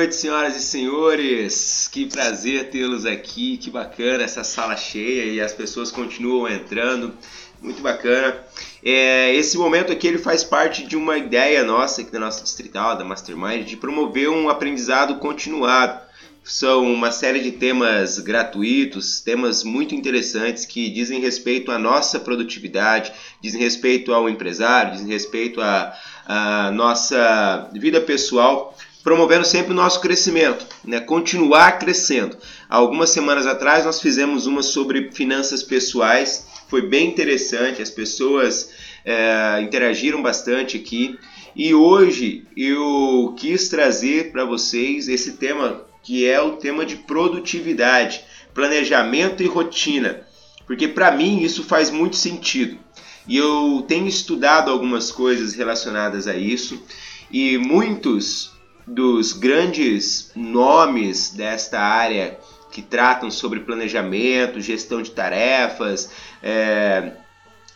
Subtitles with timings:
[0.00, 1.88] noite, senhoras e senhores.
[1.92, 3.56] Que prazer tê-los aqui.
[3.56, 7.14] Que bacana essa sala cheia e as pessoas continuam entrando.
[7.62, 8.38] Muito bacana.
[8.82, 12.96] É, esse momento aqui ele faz parte de uma ideia nossa aqui da nossa distrital,
[12.96, 16.00] da Mastermind, de promover um aprendizado continuado.
[16.42, 23.12] São uma série de temas gratuitos, temas muito interessantes que dizem respeito à nossa produtividade,
[23.42, 25.94] dizem respeito ao empresário, dizem respeito à,
[26.26, 31.00] à nossa vida pessoal promovendo sempre o nosso crescimento, né?
[31.00, 32.36] continuar crescendo.
[32.68, 38.70] Algumas semanas atrás nós fizemos uma sobre finanças pessoais, foi bem interessante, as pessoas
[39.04, 41.18] é, interagiram bastante aqui.
[41.54, 48.22] E hoje eu quis trazer para vocês esse tema que é o tema de produtividade,
[48.54, 50.26] planejamento e rotina,
[50.64, 52.78] porque para mim isso faz muito sentido.
[53.26, 56.80] E eu tenho estudado algumas coisas relacionadas a isso
[57.32, 58.52] e muitos
[58.86, 62.38] dos grandes nomes desta área
[62.70, 66.10] que tratam sobre planejamento, gestão de tarefas,
[66.42, 67.12] é,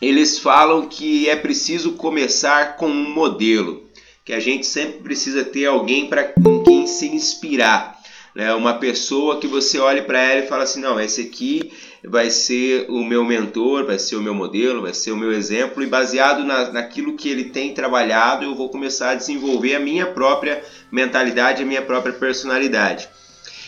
[0.01, 3.89] eles falam que é preciso começar com um modelo,
[4.23, 6.33] que a gente sempre precisa ter alguém para
[6.65, 7.99] quem se inspirar,
[8.33, 8.53] né?
[8.53, 11.71] uma pessoa que você olhe para ela e fala assim, não, esse aqui
[12.03, 15.81] vai ser o meu mentor, vai ser o meu modelo, vai ser o meu exemplo,
[15.81, 20.05] e baseado na, naquilo que ele tem trabalhado, eu vou começar a desenvolver a minha
[20.05, 23.09] própria mentalidade, a minha própria personalidade.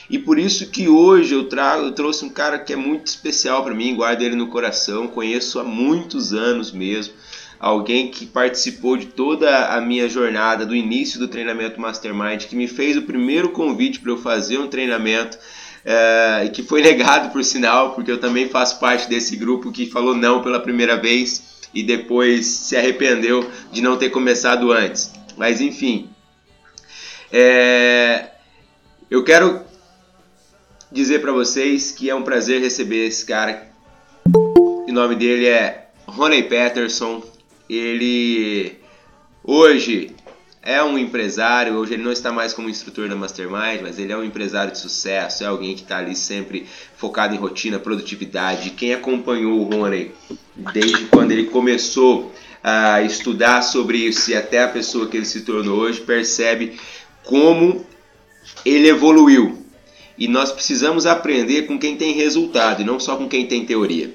[0.10, 3.64] E por isso que hoje eu, trago, eu trouxe um cara que é muito especial
[3.64, 7.14] para mim, guardo ele no coração, conheço há muitos anos mesmo,
[7.60, 12.68] alguém que participou de toda a minha jornada, do início do treinamento Mastermind, que me
[12.68, 15.38] fez o primeiro convite para eu fazer um treinamento
[15.84, 19.88] é, e que foi negado por sinal, porque eu também faço parte desse grupo que
[19.88, 25.12] falou não pela primeira vez e depois se arrependeu de não ter começado antes.
[25.36, 26.10] Mas enfim,
[27.32, 28.30] é,
[29.12, 29.68] eu quero
[30.92, 33.68] dizer para vocês que é um prazer receber esse cara.
[34.34, 37.24] O nome dele é Ronnie Peterson.
[37.70, 38.78] Ele
[39.44, 40.16] hoje
[40.64, 44.18] é um empresário, hoje ele não está mais como instrutor da Mastermind, mas ele é
[44.18, 48.72] um empresário de sucesso, é alguém que está ali sempre focado em rotina, produtividade.
[48.72, 50.12] Quem acompanhou o Rony
[50.56, 52.34] desde quando ele começou
[52.64, 56.78] a estudar sobre isso e até a pessoa que ele se tornou hoje, percebe
[57.24, 57.86] como
[58.66, 59.67] ele evoluiu.
[60.18, 64.12] E nós precisamos aprender com quem tem resultado e não só com quem tem teoria.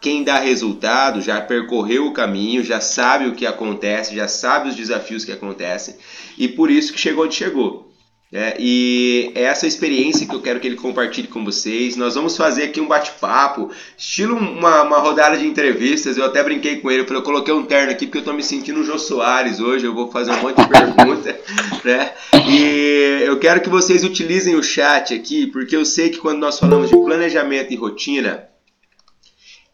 [0.00, 4.74] Quem dá resultado já percorreu o caminho, já sabe o que acontece, já sabe os
[4.74, 5.94] desafios que acontecem
[6.36, 7.91] e por isso que chegou onde chegou.
[8.34, 11.96] É, e é essa experiência que eu quero que ele compartilhe com vocês.
[11.96, 16.16] Nós vamos fazer aqui um bate-papo, estilo uma, uma, rodada de entrevistas.
[16.16, 18.80] Eu até brinquei com ele, eu, coloquei um terno aqui porque eu estou me sentindo
[18.80, 19.84] o Jô Soares hoje.
[19.84, 21.36] Eu vou fazer um monte de perguntas,
[21.84, 22.12] né?
[22.48, 26.58] E eu quero que vocês utilizem o chat aqui, porque eu sei que quando nós
[26.58, 28.48] falamos de planejamento e rotina,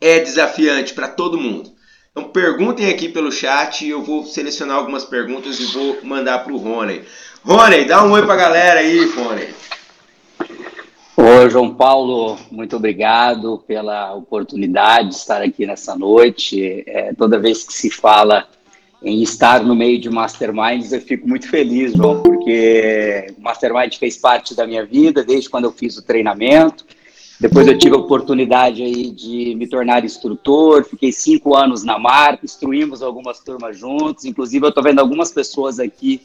[0.00, 1.77] é desafiante para todo mundo.
[2.18, 6.56] Então perguntem aqui pelo chat, eu vou selecionar algumas perguntas e vou mandar para o
[6.56, 7.02] Rony.
[7.44, 9.46] Rony, dá um oi para a galera aí, Rony.
[11.16, 16.82] Oi, João Paulo, muito obrigado pela oportunidade de estar aqui nessa noite.
[16.88, 18.48] É, toda vez que se fala
[19.00, 24.16] em estar no meio de masterminds, eu fico muito feliz, João, porque o mastermind fez
[24.16, 26.84] parte da minha vida desde quando eu fiz o treinamento.
[27.40, 32.44] Depois eu tive a oportunidade aí de me tornar instrutor, fiquei cinco anos na marca,
[32.44, 36.20] instruímos algumas turmas juntos, inclusive eu estou vendo algumas pessoas aqui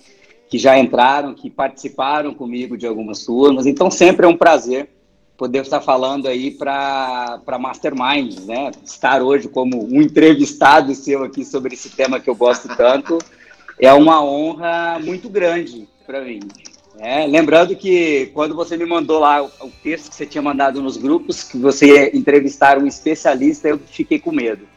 [0.49, 4.89] que já entraram, que participaram comigo de algumas turmas, então sempre é um prazer
[5.37, 8.71] poder estar falando aí para Masterminds, né?
[8.83, 13.19] Estar hoje como um entrevistado seu aqui sobre esse tema que eu gosto tanto
[13.79, 16.39] é uma honra muito grande para mim.
[16.99, 20.95] É, lembrando que quando você me mandou lá o, texto que você tinha mandado nos
[20.95, 24.67] grupos, que você ia entrevistar um especialista, eu fiquei com medo.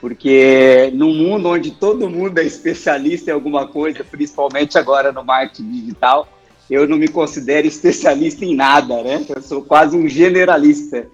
[0.00, 5.70] Porque num mundo onde todo mundo é especialista em alguma coisa, principalmente agora no marketing
[5.70, 6.28] digital,
[6.68, 9.24] eu não me considero especialista em nada, né?
[9.28, 11.06] Eu sou quase um generalista.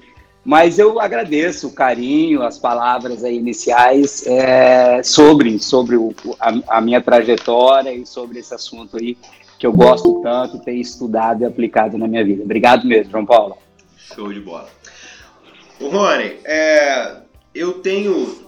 [0.44, 7.00] Mas eu agradeço o carinho, as palavras iniciais é, sobre, sobre o, a, a minha
[7.00, 9.16] trajetória e sobre esse assunto aí
[9.60, 12.42] que eu gosto tanto, tenho estudado e aplicado na minha vida.
[12.42, 13.58] Obrigado mesmo, João Paulo.
[13.98, 14.70] Show de bola.
[15.78, 17.18] O Rony, é,
[17.54, 18.38] eu tenho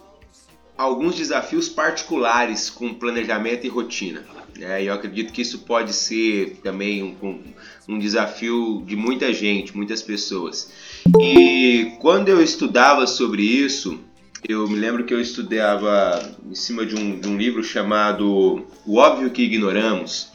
[0.77, 4.25] alguns desafios particulares com planejamento e rotina.
[4.59, 7.43] É, eu acredito que isso pode ser também um,
[7.87, 10.73] um desafio de muita gente, muitas pessoas.
[11.21, 14.01] E quando eu estudava sobre isso,
[14.49, 18.97] eu me lembro que eu estudava em cima de um, de um livro chamado O
[18.97, 20.32] Óbvio que Ignoramos,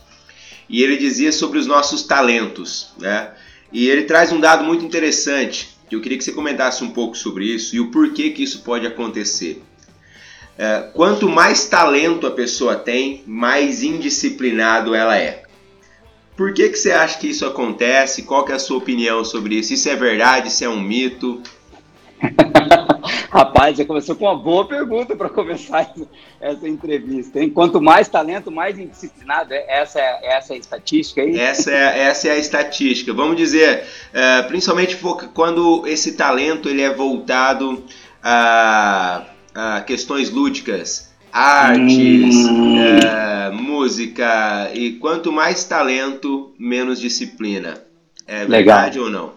[0.69, 3.31] e ele dizia sobre os nossos talentos, né?
[3.71, 7.17] E ele traz um dado muito interessante, que eu queria que você comentasse um pouco
[7.17, 9.61] sobre isso e o porquê que isso pode acontecer.
[10.57, 15.43] É, quanto mais talento a pessoa tem, mais indisciplinado ela é.
[16.35, 18.23] Por que, que você acha que isso acontece?
[18.23, 19.73] Qual que é a sua opinião sobre isso?
[19.73, 20.49] Isso é verdade?
[20.49, 21.41] Isso é um mito?
[23.37, 25.93] Rapaz, já começou com uma boa pergunta para começar
[26.41, 27.39] essa entrevista.
[27.39, 27.51] Hein?
[27.51, 29.53] Quanto mais talento, mais indisciplinado.
[29.53, 31.37] É, essa é, essa é a estatística aí?
[31.37, 33.13] Essa é, essa é a estatística.
[33.13, 34.97] Vamos dizer, é, principalmente
[35.35, 37.83] quando esse talento ele é voltado
[38.23, 39.23] a
[39.55, 42.77] uh, questões lúdicas, artes, hum.
[42.79, 47.83] uh, música e quanto mais talento, menos disciplina.
[48.25, 49.03] É verdade Legal.
[49.03, 49.33] ou não?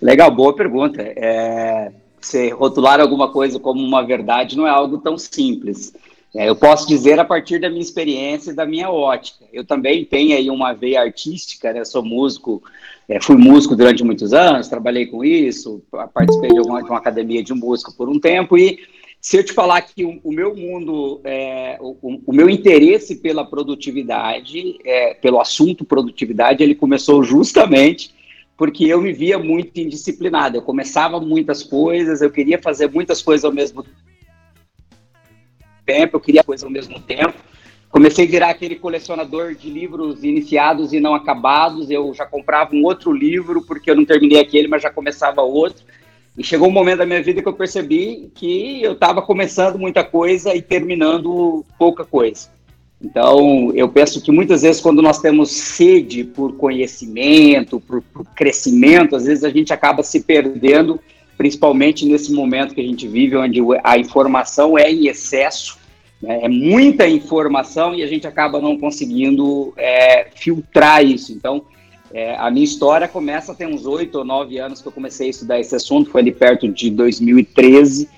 [0.00, 1.02] Legal, boa pergunta.
[1.02, 1.92] É,
[2.26, 5.92] você rotular alguma coisa como uma verdade não é algo tão simples.
[6.34, 9.44] É, eu posso dizer a partir da minha experiência e da minha ótica.
[9.52, 11.84] Eu também tenho aí uma veia artística, né?
[11.84, 12.62] Sou músico,
[13.06, 15.82] é, fui músico durante muitos anos, trabalhei com isso,
[16.14, 18.78] participei de uma, de uma academia de música por um tempo e
[19.22, 23.44] se eu te falar que o, o meu mundo, é, o, o, meu interesse pela
[23.44, 28.12] produtividade, é, pelo assunto produtividade, ele começou justamente
[28.56, 30.56] porque eu me via muito indisciplinado.
[30.56, 33.84] Eu começava muitas coisas, eu queria fazer muitas coisas ao mesmo
[35.84, 37.34] tempo, eu queria coisas ao mesmo tempo.
[37.90, 41.90] Comecei a virar aquele colecionador de livros iniciados e não acabados.
[41.90, 45.84] Eu já comprava um outro livro porque eu não terminei aquele, mas já começava outro.
[46.36, 50.02] E chegou um momento da minha vida que eu percebi que eu estava começando muita
[50.02, 52.48] coisa e terminando pouca coisa.
[53.02, 59.16] Então, eu penso que muitas vezes, quando nós temos sede por conhecimento, por, por, crescimento,
[59.16, 61.00] às vezes a gente acaba se perdendo,
[61.36, 65.78] principalmente nesse momento que a gente vive, onde a informação é em excesso,
[66.22, 66.44] né?
[66.44, 71.32] é muita informação e a gente acaba não conseguindo é, filtrar isso.
[71.32, 71.64] Então,
[72.14, 75.30] é, a minha história começa tem uns oito ou nove anos que eu comecei a
[75.30, 78.08] estudar esse assunto, foi ali perto de 2013,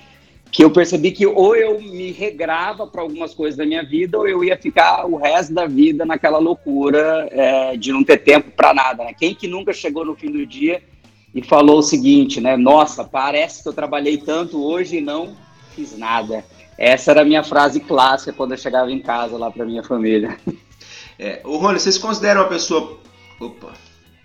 [0.54, 4.28] que eu percebi que ou eu me regrava para algumas coisas da minha vida, ou
[4.28, 8.72] eu ia ficar o resto da vida naquela loucura é, de não ter tempo para
[8.72, 9.02] nada.
[9.02, 9.12] Né?
[9.12, 10.80] Quem que nunca chegou no fim do dia
[11.34, 12.56] e falou o seguinte, né?
[12.56, 15.36] Nossa, parece que eu trabalhei tanto hoje e não
[15.74, 16.44] fiz nada.
[16.78, 20.38] Essa era a minha frase clássica quando eu chegava em casa lá para minha família.
[21.18, 23.00] É, o Rony, vocês consideram uma pessoa
[23.40, 23.72] Opa,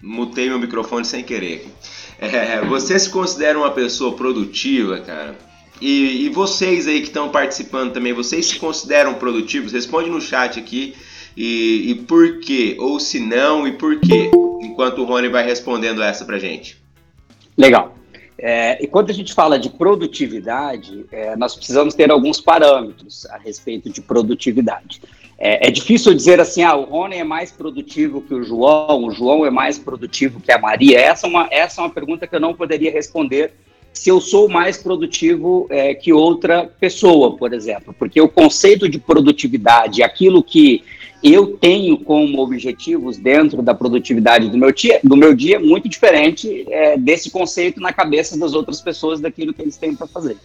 [0.01, 1.67] mutei meu microfone sem querer.
[2.19, 5.48] É, você se considera uma pessoa produtiva, cara?
[5.81, 9.71] E, e vocês aí que estão participando também, vocês se consideram produtivos?
[9.71, 10.93] Responde no chat aqui
[11.35, 12.75] e, e por quê?
[12.79, 14.29] Ou se não, e por quê?
[14.61, 16.77] Enquanto o Rony vai respondendo essa pra gente.
[17.57, 17.95] Legal.
[18.37, 23.37] É, e quando a gente fala de produtividade, é, nós precisamos ter alguns parâmetros a
[23.37, 25.01] respeito de produtividade.
[25.37, 29.11] É, é, difícil dizer assim, ah, o Rony é mais produtivo que o João, o
[29.11, 30.99] João é mais produtivo que a Maria.
[30.99, 33.53] Essa é uma, essa é uma pergunta que eu não poderia responder
[33.93, 37.93] se eu sou mais produtivo é, que outra pessoa, por exemplo.
[37.97, 40.83] Porque o conceito de produtividade, aquilo que
[41.21, 45.89] eu tenho como objetivos dentro da produtividade do meu dia, do meu dia é muito
[45.89, 50.37] diferente é, desse conceito na cabeça das outras pessoas, daquilo que eles têm para fazer.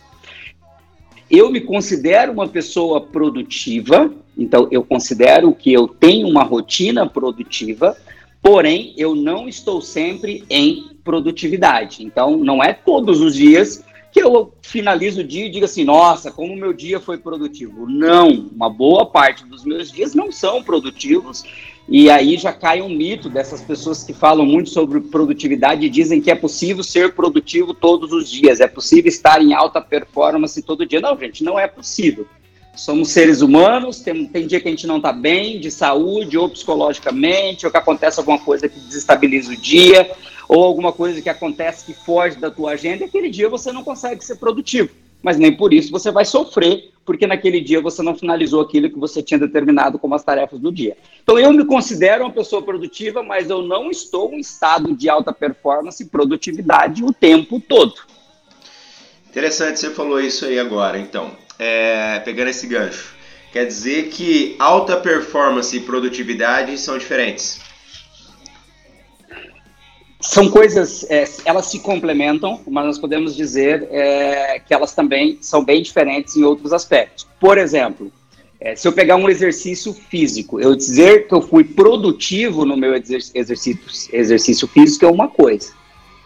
[1.30, 7.96] Eu me considero uma pessoa produtiva, então eu considero que eu tenho uma rotina produtiva,
[8.42, 12.02] porém eu não estou sempre em produtividade.
[12.02, 16.30] Então não é todos os dias que eu finalizo o dia e digo assim, nossa,
[16.30, 17.87] como meu dia foi produtivo.
[17.88, 21.44] Não, uma boa parte dos meus dias não são produtivos
[21.88, 26.20] e aí já cai um mito dessas pessoas que falam muito sobre produtividade e dizem
[26.20, 30.87] que é possível ser produtivo todos os dias, é possível estar em alta performance todo
[30.87, 31.00] dia.
[31.00, 32.26] Não, gente, não é possível.
[32.75, 36.49] Somos seres humanos, tem, tem dia que a gente não está bem, de saúde, ou
[36.49, 40.11] psicologicamente, ou que acontece alguma coisa que desestabiliza o dia,
[40.48, 43.84] ou alguma coisa que acontece que foge da tua agenda, e aquele dia você não
[43.84, 44.90] consegue ser produtivo
[45.24, 48.98] mas nem por isso você vai sofrer, porque naquele dia você não finalizou aquilo que
[48.98, 50.98] você tinha determinado como as tarefas do dia.
[51.22, 55.32] Então eu me considero uma pessoa produtiva, mas eu não estou em estado de alta
[55.32, 57.94] performance e produtividade o tempo todo.
[59.30, 61.30] Interessante, você falou isso aí agora, então.
[61.58, 63.14] É, pegando esse gancho.
[63.50, 67.63] Quer dizer que alta performance e produtividade são diferentes?
[70.24, 75.62] São coisas, é, elas se complementam, mas nós podemos dizer é, que elas também são
[75.62, 77.26] bem diferentes em outros aspectos.
[77.38, 78.10] Por exemplo,
[78.58, 82.94] é, se eu pegar um exercício físico, eu dizer que eu fui produtivo no meu
[82.94, 83.78] exercício,
[84.12, 85.72] exercício físico é uma coisa.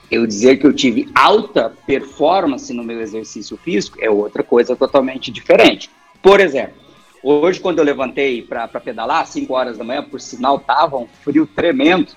[0.08, 5.32] Eu dizer que eu tive alta performance no meu exercício físico é outra coisa totalmente
[5.32, 5.90] diferente.
[6.22, 6.76] Por exemplo,
[7.20, 11.46] hoje quando eu levantei para pedalar, 5 horas da manhã, por sinal estava um frio
[11.46, 12.12] tremendo,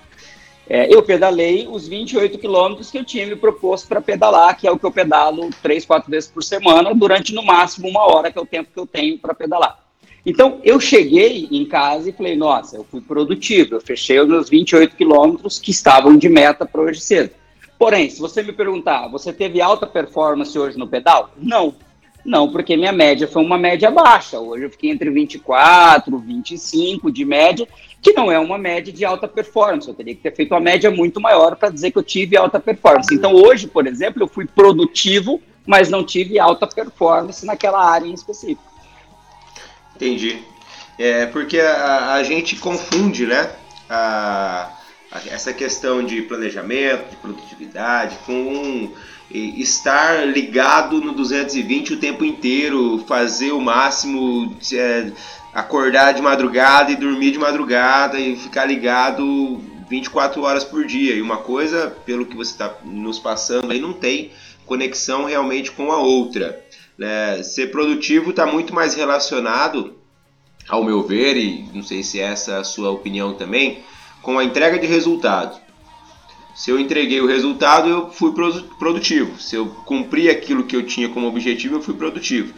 [0.72, 4.70] é, eu pedalei os 28 quilômetros que eu tinha me proposto para pedalar, que é
[4.70, 8.38] o que eu pedalo 3, 4 vezes por semana, durante no máximo uma hora, que
[8.38, 9.78] é o tempo que eu tenho para pedalar.
[10.24, 14.48] Então, eu cheguei em casa e falei, nossa, eu fui produtivo, eu fechei os meus
[14.48, 17.32] 28 quilômetros que estavam de meta para hoje cedo.
[17.78, 21.32] Porém, se você me perguntar, você teve alta performance hoje no pedal?
[21.36, 21.74] Não.
[22.24, 24.38] Não, porque minha média foi uma média baixa.
[24.38, 27.68] Hoje eu fiquei entre 24, 25 de média,
[28.02, 29.86] que não é uma média de alta performance.
[29.86, 32.58] Eu teria que ter feito uma média muito maior para dizer que eu tive alta
[32.58, 33.14] performance.
[33.14, 38.12] Então, hoje, por exemplo, eu fui produtivo, mas não tive alta performance naquela área em
[38.12, 38.62] específico.
[39.94, 40.42] Entendi.
[40.98, 43.50] É porque a, a gente confunde, né?
[43.88, 44.68] A,
[45.12, 48.90] a, essa questão de planejamento, de produtividade, com
[49.30, 55.10] estar ligado no 220 o tempo inteiro, fazer o máximo, é,
[55.54, 61.14] acordar de madrugada e dormir de madrugada e ficar ligado 24 horas por dia.
[61.14, 64.30] E uma coisa, pelo que você está nos passando aí, não tem
[64.64, 66.64] conexão realmente com a outra.
[66.96, 67.42] Né?
[67.42, 69.98] Ser produtivo está muito mais relacionado,
[70.68, 73.82] ao meu ver, e não sei se essa é a sua opinião também,
[74.22, 75.60] com a entrega de resultado.
[76.54, 78.32] Se eu entreguei o resultado, eu fui
[78.78, 79.40] produtivo.
[79.40, 82.54] Se eu cumpri aquilo que eu tinha como objetivo, eu fui produtivo.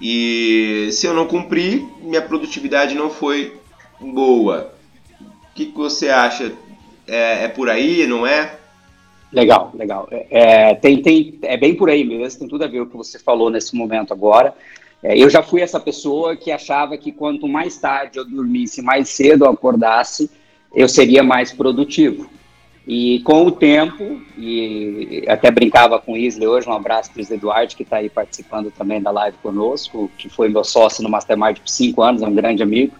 [0.00, 3.54] E se eu não cumpri, minha produtividade não foi
[4.00, 4.72] boa.
[5.20, 6.52] O que, que você acha?
[7.06, 8.56] É, é, por aí, não é?
[9.32, 10.08] Legal, legal.
[10.10, 12.90] É, é, tem, tem, é bem por aí mesmo, tem tudo a ver com o
[12.90, 14.54] que você falou nesse momento agora.
[15.02, 19.08] É, eu já fui essa pessoa que achava que quanto mais tarde eu dormisse, mais
[19.08, 20.30] cedo eu acordasse,
[20.74, 22.28] eu seria mais produtivo.
[22.86, 27.34] E com o tempo, e até brincava com o Isley hoje, um abraço para o
[27.34, 31.58] Eduardo, que está aí participando também da live conosco, que foi meu sócio no Mastermind
[31.58, 32.94] por cinco anos, é um grande amigo.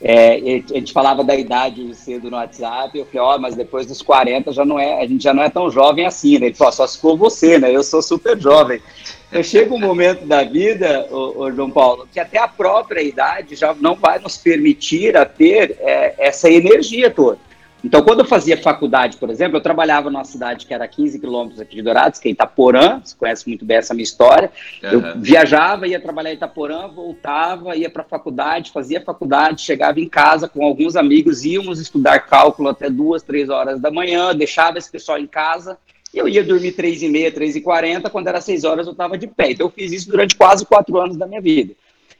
[0.00, 3.84] É, a gente falava da idade cedo no WhatsApp, eu falei, ó, oh, mas depois
[3.84, 6.46] dos 40 já não é, a gente já não é tão jovem assim, né?
[6.46, 7.74] Ele falou, só se for você, né?
[7.74, 8.80] Eu sou super jovem.
[9.28, 13.56] Então chega um momento da vida, ô, ô, João Paulo, que até a própria idade
[13.56, 17.47] já não vai nos permitir a ter é, essa energia toda.
[17.84, 21.60] Então, quando eu fazia faculdade, por exemplo, eu trabalhava numa cidade que era 15 quilômetros
[21.60, 24.50] aqui de Dourados, que é Itaporã, você conhece muito bem essa minha história.
[24.82, 24.90] Uhum.
[24.90, 30.08] Eu viajava, ia trabalhar em Itaporã, voltava, ia para a faculdade, fazia faculdade, chegava em
[30.08, 34.90] casa com alguns amigos, íamos estudar cálculo até duas, três horas da manhã, deixava esse
[34.90, 35.78] pessoal em casa,
[36.12, 38.92] e eu ia dormir três e meia, três e quarenta, quando era seis horas eu
[38.92, 39.52] estava de pé.
[39.52, 41.74] Então, eu fiz isso durante quase quatro anos da minha vida.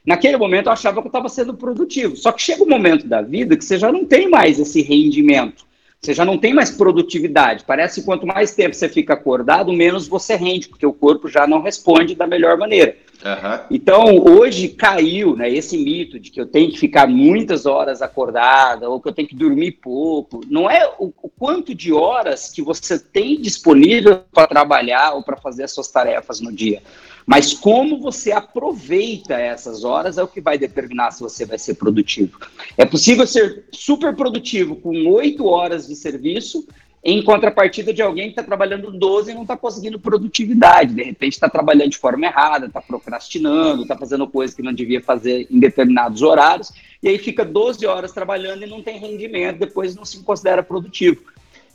[0.09, 2.17] Naquele momento eu achava que eu estava sendo produtivo.
[2.17, 5.67] Só que chega um momento da vida que você já não tem mais esse rendimento.
[6.01, 7.65] Você já não tem mais produtividade.
[7.67, 11.47] Parece que quanto mais tempo você fica acordado, menos você rende, porque o corpo já
[11.47, 12.97] não responde da melhor maneira.
[13.25, 13.67] Uhum.
[13.71, 18.89] Então, hoje caiu né, esse mito de que eu tenho que ficar muitas horas acordada
[18.89, 20.41] ou que eu tenho que dormir pouco.
[20.49, 25.37] Não é o, o quanto de horas que você tem disponível para trabalhar ou para
[25.37, 26.83] fazer as suas tarefas no dia.
[27.27, 31.75] Mas como você aproveita essas horas é o que vai determinar se você vai ser
[31.75, 32.39] produtivo.
[32.77, 36.67] É possível ser super produtivo com oito horas de serviço,
[37.11, 40.93] em contrapartida de alguém que está trabalhando 12 e não está conseguindo produtividade.
[40.93, 45.01] De repente está trabalhando de forma errada, está procrastinando, está fazendo coisas que não devia
[45.01, 46.71] fazer em determinados horários,
[47.03, 51.23] e aí fica 12 horas trabalhando e não tem rendimento, depois não se considera produtivo.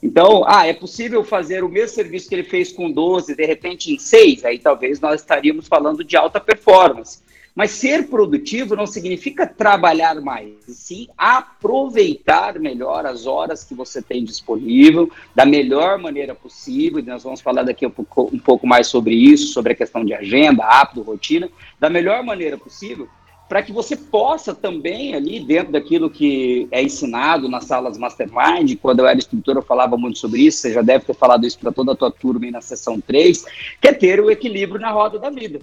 [0.04, 3.92] Então, ah, é possível fazer o mesmo serviço que ele fez com 12, de repente
[3.92, 4.46] em 6?
[4.46, 7.23] Aí talvez nós estaríamos falando de alta performance.
[7.56, 14.02] Mas ser produtivo não significa trabalhar mais, e sim aproveitar melhor as horas que você
[14.02, 17.00] tem disponível, da melhor maneira possível.
[17.00, 20.04] E nós vamos falar daqui um pouco, um pouco mais sobre isso, sobre a questão
[20.04, 21.48] de agenda, hábito, rotina,
[21.80, 23.08] da melhor maneira possível,
[23.48, 29.00] para que você possa também ali dentro daquilo que é ensinado nas salas mastermind, quando
[29.00, 31.72] eu era instrutor eu falava muito sobre isso, você já deve ter falado isso para
[31.72, 33.46] toda a tua turma na sessão 3,
[33.80, 35.60] que é ter o equilíbrio na roda da vida.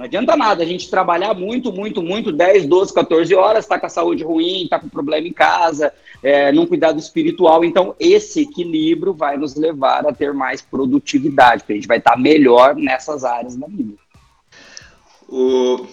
[0.00, 3.84] Não adianta nada a gente trabalhar muito, muito, muito, 10, 12, 14 horas, está com
[3.84, 5.92] a saúde ruim, está com problema em casa,
[6.22, 7.62] é, num cuidado espiritual.
[7.62, 12.12] Então, esse equilíbrio vai nos levar a ter mais produtividade, porque a gente vai estar
[12.12, 13.92] tá melhor nessas áreas da vida.
[15.28, 15.84] O...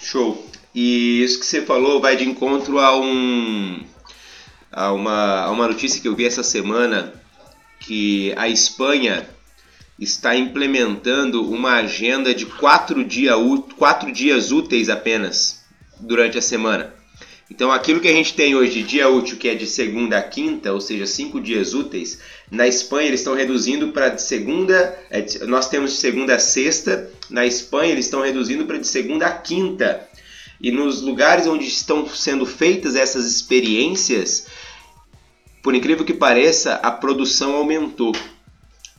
[0.00, 0.46] Show.
[0.72, 3.80] E isso que você falou vai de encontro a, um,
[4.70, 7.20] a, uma, a uma notícia que eu vi essa semana
[7.80, 9.28] que a Espanha
[9.98, 13.32] está implementando uma agenda de quatro, dia,
[13.76, 15.64] quatro dias úteis apenas
[15.98, 16.94] durante a semana.
[17.48, 20.22] Então, aquilo que a gente tem hoje de dia útil, que é de segunda a
[20.22, 22.18] quinta, ou seja, cinco dias úteis,
[22.50, 24.98] na Espanha eles estão reduzindo para de segunda.
[25.10, 29.26] É, nós temos de segunda a sexta, na Espanha eles estão reduzindo para de segunda
[29.26, 30.08] a quinta.
[30.60, 34.48] E nos lugares onde estão sendo feitas essas experiências,
[35.62, 38.12] por incrível que pareça, a produção aumentou.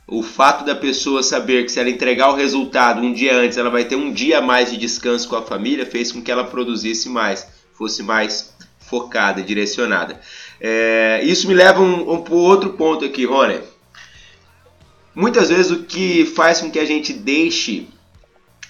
[0.10, 3.70] O fato da pessoa saber que se ela entregar o resultado um dia antes, ela
[3.70, 6.46] vai ter um dia a mais de descanso com a família, fez com que ela
[6.46, 10.22] produzisse mais, fosse mais focada, direcionada.
[10.62, 13.60] É, isso me leva um, um, outro ponto aqui, Rony.
[15.14, 17.90] Muitas vezes o que faz com que a gente deixe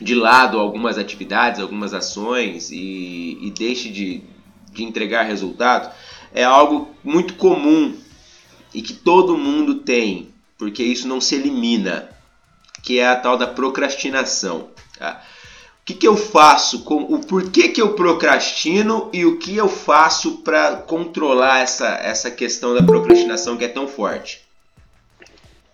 [0.01, 4.23] de lado algumas atividades, algumas ações e, e deixe de,
[4.71, 5.93] de entregar resultado
[6.33, 7.95] é algo muito comum
[8.73, 12.09] e que todo mundo tem porque isso não se elimina,
[12.83, 14.69] que é a tal da procrastinação.
[14.97, 15.21] Tá?
[15.81, 19.69] O que, que eu faço, com o porquê que eu procrastino e o que eu
[19.69, 24.45] faço para controlar essa, essa questão da procrastinação que é tão forte?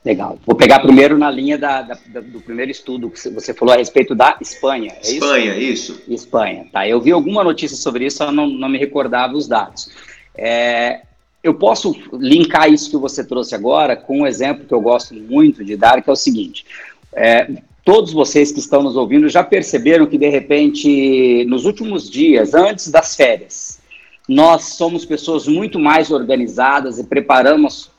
[0.05, 0.37] Legal.
[0.45, 4.13] Vou pegar primeiro na linha da, da, do primeiro estudo que você falou a respeito
[4.13, 4.93] da Espanha.
[5.01, 5.93] É Espanha, isso?
[5.93, 6.13] isso?
[6.13, 6.67] Espanha.
[6.71, 6.85] Tá.
[6.85, 9.89] Eu vi alguma notícia sobre isso, eu não, não me recordava os dados.
[10.35, 11.03] É,
[11.43, 15.63] eu posso linkar isso que você trouxe agora com um exemplo que eu gosto muito
[15.63, 16.65] de dar, que é o seguinte:
[17.13, 22.53] é, todos vocês que estão nos ouvindo já perceberam que, de repente, nos últimos dias,
[22.53, 23.81] antes das férias,
[24.27, 27.91] nós somos pessoas muito mais organizadas e preparamos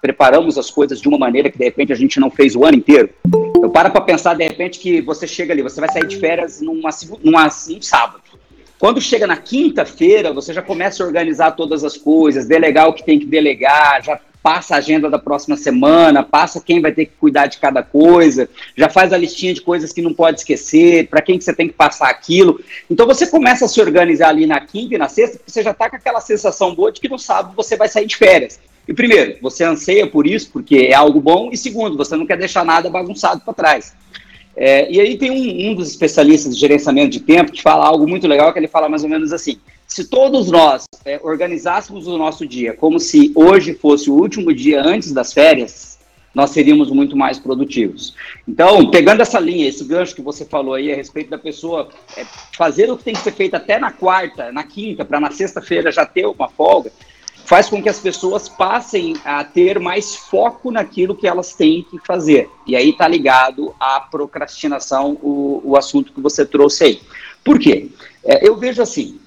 [0.00, 2.76] preparamos as coisas de uma maneira que de repente a gente não fez o ano
[2.76, 3.10] inteiro.
[3.60, 6.60] Eu para para pensar de repente que você chega ali, você vai sair de férias
[6.60, 6.90] numa,
[7.22, 8.22] numa, num sábado.
[8.78, 13.04] Quando chega na quinta-feira, você já começa a organizar todas as coisas, delegar o que
[13.04, 17.12] tem que delegar, já passa a agenda da próxima semana, passa quem vai ter que
[17.18, 21.20] cuidar de cada coisa, já faz a listinha de coisas que não pode esquecer, para
[21.20, 22.60] quem que você tem que passar aquilo.
[22.88, 25.72] Então você começa a se organizar ali na quinta e na sexta, porque você já
[25.72, 28.60] está com aquela sensação boa de que no sábado você vai sair de férias.
[28.86, 32.38] E primeiro, você anseia por isso, porque é algo bom, e segundo, você não quer
[32.38, 33.92] deixar nada bagunçado para trás.
[34.60, 38.08] É, e aí tem um, um, dos especialistas de gerenciamento de tempo que fala algo
[38.08, 42.18] muito legal, que ele fala mais ou menos assim, se todos nós é, organizássemos o
[42.18, 45.96] nosso dia como se hoje fosse o último dia antes das férias,
[46.34, 48.16] nós seríamos muito mais produtivos.
[48.48, 52.24] Então, pegando essa linha, esse gancho que você falou aí a respeito da pessoa é,
[52.56, 55.92] fazer o que tem que ser feito até na quarta, na quinta, para na sexta-feira
[55.92, 56.90] já ter uma folga,
[57.48, 61.98] faz com que as pessoas passem a ter mais foco naquilo que elas têm que
[62.06, 62.50] fazer.
[62.66, 67.00] E aí está ligado à procrastinação, o, o assunto que você trouxe aí.
[67.42, 67.88] Por quê?
[68.22, 69.18] É, eu vejo assim,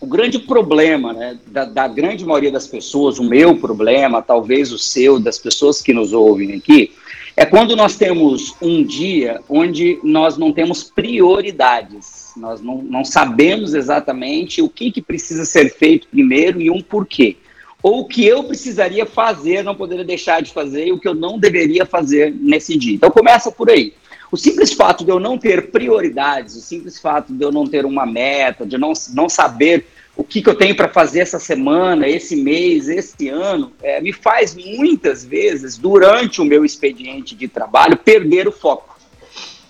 [0.00, 4.78] o grande problema né, da, da, grande maioria das pessoas, o meu problema, talvez o
[4.78, 6.94] seu, das pessoas que nos ouvem aqui,
[7.36, 12.32] é quando nós temos um dia onde nós não temos prioridades.
[12.38, 17.36] Nós não, não sabemos exatamente o que, que precisa ser feito primeiro e um porquê
[17.82, 21.14] ou o que eu precisaria fazer, não poderia deixar de fazer, e o que eu
[21.14, 22.94] não deveria fazer nesse dia.
[22.94, 23.94] Então começa por aí.
[24.30, 27.84] O simples fato de eu não ter prioridades, o simples fato de eu não ter
[27.84, 32.06] uma meta, de não, não saber o que, que eu tenho para fazer essa semana,
[32.06, 37.96] esse mês, esse ano, é, me faz muitas vezes, durante o meu expediente de trabalho,
[37.96, 38.98] perder o foco.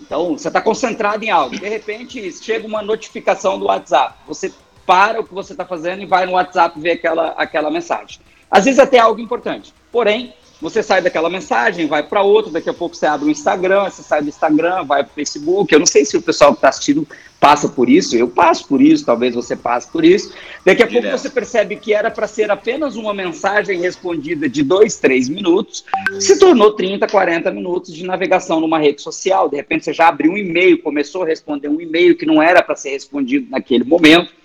[0.00, 4.52] Então, você está concentrado em algo, de repente chega uma notificação do WhatsApp, você
[4.90, 8.18] para o que você está fazendo e vai no WhatsApp ver aquela, aquela mensagem.
[8.50, 9.72] Às vezes até algo importante.
[9.92, 13.84] Porém, você sai daquela mensagem, vai para outra, daqui a pouco você abre o Instagram,
[13.84, 15.72] você sai do Instagram, vai para o Facebook.
[15.72, 17.06] Eu não sei se o pessoal que está assistindo
[17.38, 20.34] passa por isso, eu passo por isso, talvez você passe por isso.
[20.66, 21.04] Daqui a Direto.
[21.04, 25.84] pouco você percebe que era para ser apenas uma mensagem respondida de dois, três minutos,
[26.18, 29.48] se tornou 30, 40 minutos de navegação numa rede social.
[29.48, 32.60] De repente você já abriu um e-mail, começou a responder um e-mail que não era
[32.60, 34.39] para ser respondido naquele momento.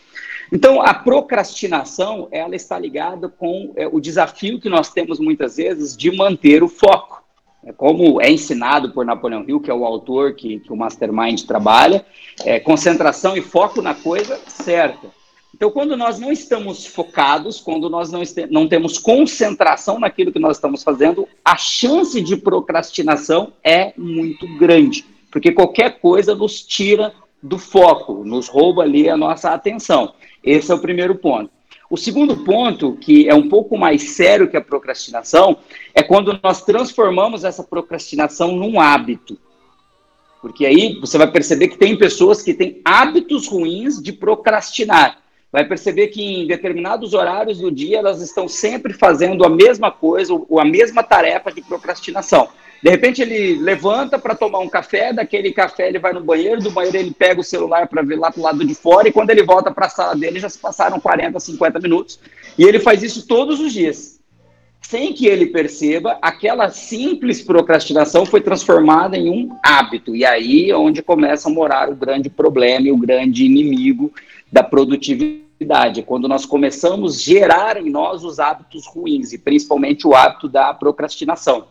[0.51, 5.95] Então, a procrastinação, ela está ligada com é, o desafio que nós temos muitas vezes
[5.95, 7.23] de manter o foco.
[7.65, 11.41] É, como é ensinado por Napoleão Hill, que é o autor que, que o Mastermind
[11.43, 12.05] trabalha,
[12.43, 15.07] é, concentração e foco na coisa certa.
[15.55, 20.57] Então, quando nós não estamos focados, quando nós não, não temos concentração naquilo que nós
[20.57, 27.57] estamos fazendo, a chance de procrastinação é muito grande, porque qualquer coisa nos tira do
[27.57, 30.13] foco, nos rouba ali a nossa atenção.
[30.45, 31.49] Esse é o primeiro ponto.
[31.89, 35.57] O segundo ponto, que é um pouco mais sério que a procrastinação,
[35.93, 39.37] é quando nós transformamos essa procrastinação num hábito.
[40.41, 45.24] Porque aí você vai perceber que tem pessoas que têm hábitos ruins de procrastinar.
[45.55, 50.33] Vai perceber que em determinados horários do dia elas estão sempre fazendo a mesma coisa,
[50.33, 52.49] ou a mesma tarefa de procrastinação.
[52.83, 56.71] De repente ele levanta para tomar um café, daquele café ele vai no banheiro, do
[56.71, 59.29] banheiro ele pega o celular para ver lá para o lado de fora, e quando
[59.29, 62.19] ele volta para a sala dele já se passaram 40, 50 minutos.
[62.57, 64.19] E ele faz isso todos os dias.
[64.81, 70.13] Sem que ele perceba, aquela simples procrastinação foi transformada em um hábito.
[70.13, 74.11] E aí é onde começa a morar o grande problema e o grande inimigo
[74.51, 75.44] da produtividade.
[76.05, 80.73] Quando nós começamos a gerar em nós os hábitos ruins, e principalmente o hábito da
[80.73, 81.67] procrastinação.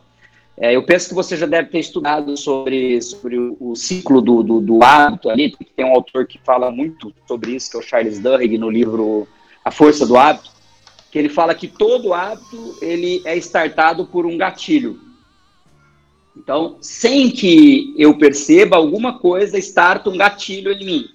[0.56, 4.42] É, eu penso que você já deve ter estudado sobre, sobre o, o ciclo do,
[4.42, 7.82] do, do, hábito ali, tem um autor que fala muito sobre isso, que é o
[7.82, 9.26] Charles Duhigg, no livro
[9.64, 10.52] A Força do Hábito,
[11.10, 15.00] que ele fala que todo hábito ele é startado por um gatilho.
[16.36, 21.08] Então, sem que eu perceba, alguma coisa starta um gatilho em mim.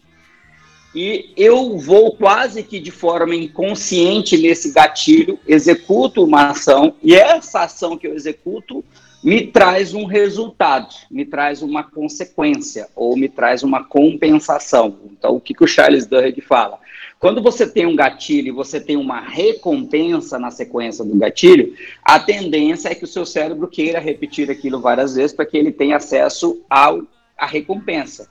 [0.93, 7.61] E eu vou quase que de forma inconsciente nesse gatilho, executo uma ação, e essa
[7.61, 8.83] ação que eu executo
[9.23, 14.97] me traz um resultado, me traz uma consequência ou me traz uma compensação.
[15.11, 16.79] Então, o que, que o Charles Duhigg fala?
[17.19, 22.17] Quando você tem um gatilho e você tem uma recompensa na sequência do gatilho, a
[22.17, 25.97] tendência é que o seu cérebro queira repetir aquilo várias vezes para que ele tenha
[25.97, 27.03] acesso ao,
[27.37, 28.29] à recompensa.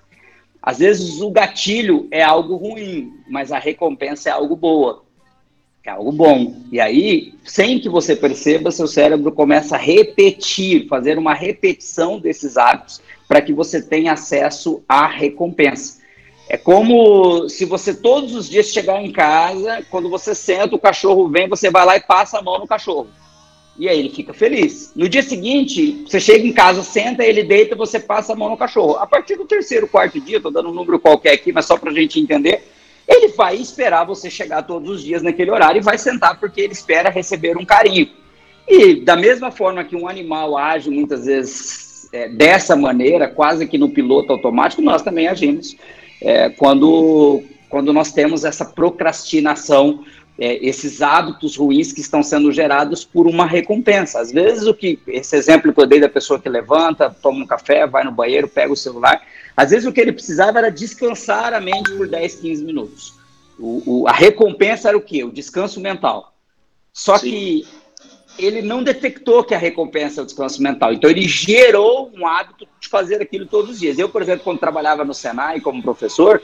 [0.68, 5.02] Às vezes o gatilho é algo ruim, mas a recompensa é algo boa
[5.88, 6.54] é algo bom.
[6.70, 12.58] E aí, sem que você perceba, seu cérebro começa a repetir, fazer uma repetição desses
[12.58, 16.02] hábitos para que você tenha acesso à recompensa.
[16.48, 21.28] É como se você todos os dias chegar em casa, quando você senta, o cachorro
[21.28, 23.08] vem, você vai lá e passa a mão no cachorro.
[23.78, 24.92] E aí ele fica feliz.
[24.96, 28.56] No dia seguinte, você chega em casa, senta, ele deita, você passa a mão no
[28.56, 28.96] cachorro.
[28.96, 31.90] A partir do terceiro, quarto dia, estou dando um número qualquer aqui, mas só para
[31.90, 32.64] a gente entender,
[33.06, 36.72] ele vai esperar você chegar todos os dias naquele horário e vai sentar porque ele
[36.72, 38.08] espera receber um carinho.
[38.66, 43.78] E da mesma forma que um animal age muitas vezes é, dessa maneira, quase que
[43.78, 45.76] no piloto automático, nós também agimos
[46.20, 50.04] é, quando, quando nós temos essa procrastinação,
[50.38, 54.20] é, esses hábitos ruins que estão sendo gerados por uma recompensa.
[54.20, 57.46] Às vezes, o que esse exemplo que eu dei da pessoa que levanta, toma um
[57.46, 59.20] café, vai no banheiro, pega o celular,
[59.56, 63.14] às vezes o que ele precisava era descansar a mente por 10, 15 minutos.
[63.58, 65.24] O, o, a recompensa era o quê?
[65.24, 66.32] O descanso mental.
[66.92, 67.30] Só Sim.
[67.30, 67.66] que
[68.38, 70.92] ele não detectou que a recompensa é o descanso mental.
[70.92, 73.98] Então ele gerou um hábito de fazer aquilo todos os dias.
[73.98, 76.40] Eu, por exemplo, quando trabalhava no Senai como professor,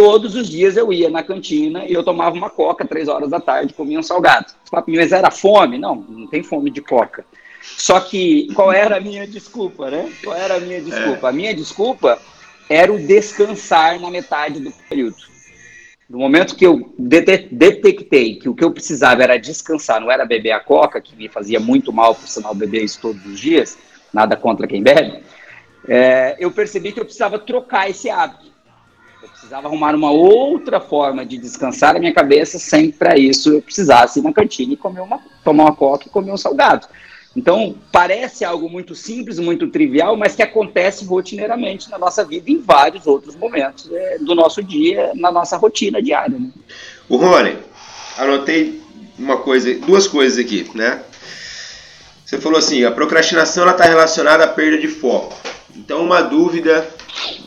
[0.00, 3.38] todos os dias eu ia na cantina e eu tomava uma coca três horas da
[3.38, 4.46] tarde, comia um salgado.
[4.86, 5.76] Mas era fome?
[5.76, 7.22] Não, não tem fome de coca.
[7.60, 10.10] Só que qual era a minha desculpa, né?
[10.24, 11.26] Qual era a minha desculpa?
[11.26, 11.28] É.
[11.28, 12.18] A minha desculpa
[12.70, 15.18] era o descansar na metade do período.
[16.08, 20.52] No momento que eu detectei que o que eu precisava era descansar, não era beber
[20.52, 23.76] a coca, que me fazia muito mal, por sinal, beber isso todos os dias,
[24.14, 25.22] nada contra quem bebe,
[25.86, 28.49] é, eu percebi que eu precisava trocar esse hábito.
[29.22, 33.62] Eu precisava arrumar uma outra forma de descansar a minha cabeça sem, para isso, eu
[33.62, 36.86] precisasse ir na cantina e comer uma, tomar uma coca e comer um salgado.
[37.36, 42.58] Então, parece algo muito simples, muito trivial, mas que acontece rotineiramente na nossa vida em
[42.58, 46.36] vários outros momentos é, do nosso dia, na nossa rotina diária.
[46.36, 46.50] Né?
[47.08, 47.56] O Rony,
[48.18, 48.82] anotei
[49.16, 51.02] uma coisa, duas coisas aqui, né?
[52.24, 55.36] Você falou assim, a procrastinação está relacionada à perda de foco.
[55.76, 56.88] Então, uma dúvida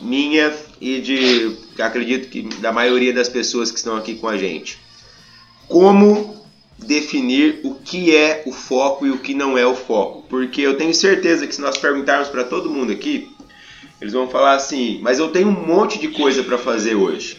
[0.00, 4.78] minha e de, acredito que da maioria das pessoas que estão aqui com a gente.
[5.68, 6.34] Como
[6.78, 10.24] definir o que é o foco e o que não é o foco.
[10.28, 13.30] Porque eu tenho certeza que se nós perguntarmos para todo mundo aqui,
[14.00, 17.38] eles vão falar assim: "Mas eu tenho um monte de coisa para fazer hoje.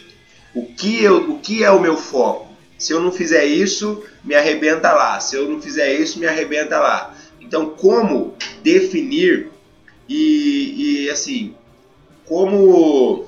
[0.53, 2.53] O que eu, o que é o meu foco?
[2.77, 5.19] Se eu não fizer isso, me arrebenta lá.
[5.19, 9.49] Se eu não fizer isso, me arrebenta lá." Então, como definir
[10.09, 11.53] e, e assim,
[12.25, 13.27] como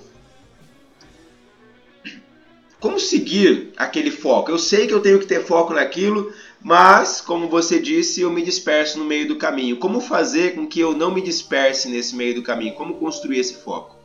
[2.80, 4.52] como seguir aquele foco?
[4.52, 8.42] Eu sei que eu tenho que ter foco naquilo, mas, como você disse, eu me
[8.42, 9.78] disperso no meio do caminho.
[9.78, 12.74] Como fazer com que eu não me disperse nesse meio do caminho?
[12.74, 13.96] Como construir esse foco?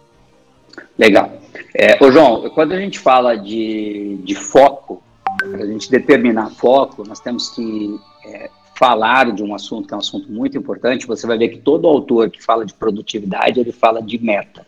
[0.96, 1.32] Legal.
[1.74, 5.02] É, ô João, quando a gente fala de, de foco,
[5.42, 10.00] a gente determinar foco, nós temos que é, falar de um assunto que é um
[10.00, 11.06] assunto muito importante.
[11.06, 14.66] Você vai ver que todo autor que fala de produtividade, ele fala de meta.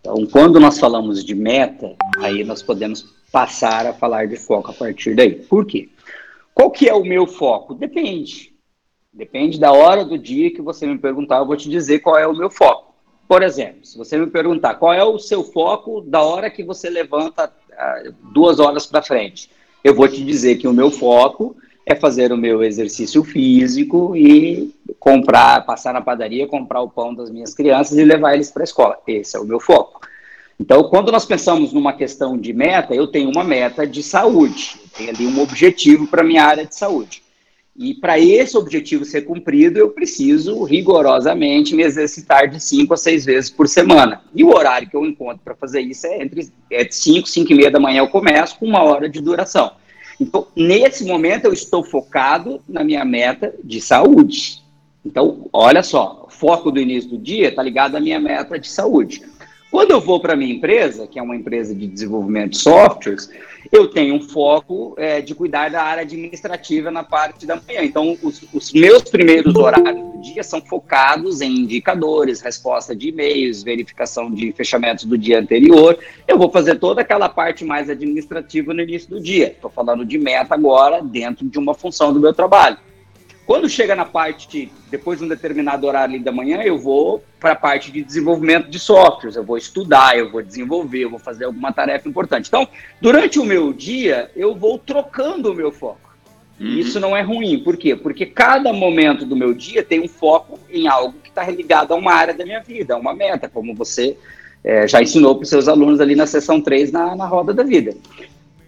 [0.00, 4.74] Então, quando nós falamos de meta, aí nós podemos passar a falar de foco a
[4.74, 5.34] partir daí.
[5.34, 5.88] Por quê?
[6.54, 7.74] Qual que é o meu foco?
[7.74, 8.52] Depende.
[9.12, 12.26] Depende da hora do dia que você me perguntar, eu vou te dizer qual é
[12.26, 12.94] o meu foco.
[13.26, 16.88] Por exemplo, se você me perguntar qual é o seu foco da hora que você
[16.88, 19.50] levanta ah, duas horas para frente,
[19.84, 24.74] eu vou te dizer que o meu foco é fazer o meu exercício físico e
[24.98, 28.64] comprar, passar na padaria, comprar o pão das minhas crianças e levar eles para a
[28.64, 28.98] escola.
[29.06, 30.00] Esse é o meu foco.
[30.60, 34.88] Então, quando nós pensamos numa questão de meta, eu tenho uma meta de saúde, eu
[34.96, 37.22] tenho ali um objetivo para minha área de saúde.
[37.76, 43.24] E para esse objetivo ser cumprido, eu preciso rigorosamente me exercitar de 5 a 6
[43.24, 44.20] vezes por semana.
[44.34, 47.54] E o horário que eu encontro para fazer isso é entre é 5, 5 e
[47.54, 49.70] meia da manhã eu começo, com uma hora de duração.
[50.18, 54.60] Então, nesse momento, eu estou focado na minha meta de saúde.
[55.06, 58.68] Então, olha só, o foco do início do dia está ligado à minha meta de
[58.68, 59.22] saúde.
[59.70, 63.30] Quando eu vou para minha empresa, que é uma empresa de desenvolvimento de softwares,
[63.70, 67.82] eu tenho um foco é, de cuidar da área administrativa na parte da manhã.
[67.82, 73.62] Então, os, os, meus primeiros horários do dia são focados em indicadores, resposta de e-mails,
[73.62, 75.98] verificação de fechamentos do dia anterior.
[76.26, 79.48] Eu vou fazer toda aquela parte mais administrativa no início do dia.
[79.48, 82.78] Estou falando de meta agora dentro de uma função do meu trabalho.
[83.48, 87.56] Quando chega na parte, depois de um determinado horário da manhã, eu vou para a
[87.56, 91.72] parte de desenvolvimento de softwares, eu vou estudar, eu vou desenvolver, eu vou fazer alguma
[91.72, 92.48] tarefa importante.
[92.48, 92.68] Então,
[93.00, 96.14] durante o meu dia, eu vou trocando o meu foco.
[96.60, 96.66] Uhum.
[96.74, 97.96] Isso não é ruim, por quê?
[97.96, 101.96] Porque cada momento do meu dia tem um foco em algo que está ligado a
[101.96, 104.14] uma área da minha vida, a uma meta, como você
[104.62, 107.62] é, já ensinou para os seus alunos ali na sessão 3 na, na roda da
[107.62, 107.96] vida.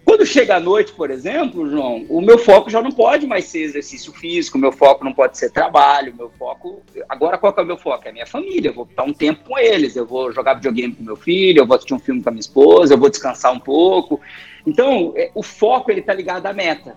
[0.03, 3.59] Quando chega a noite, por exemplo, João, o meu foco já não pode mais ser
[3.59, 6.81] exercício físico, o meu foco não pode ser trabalho, meu foco.
[7.07, 8.05] Agora qual é o meu foco?
[8.05, 8.69] É a minha família.
[8.69, 11.67] Eu vou estar um tempo com eles, eu vou jogar videogame com meu filho, eu
[11.67, 14.19] vou assistir um filme com a minha esposa, eu vou descansar um pouco.
[14.65, 16.95] Então, é, o foco ele está ligado à meta.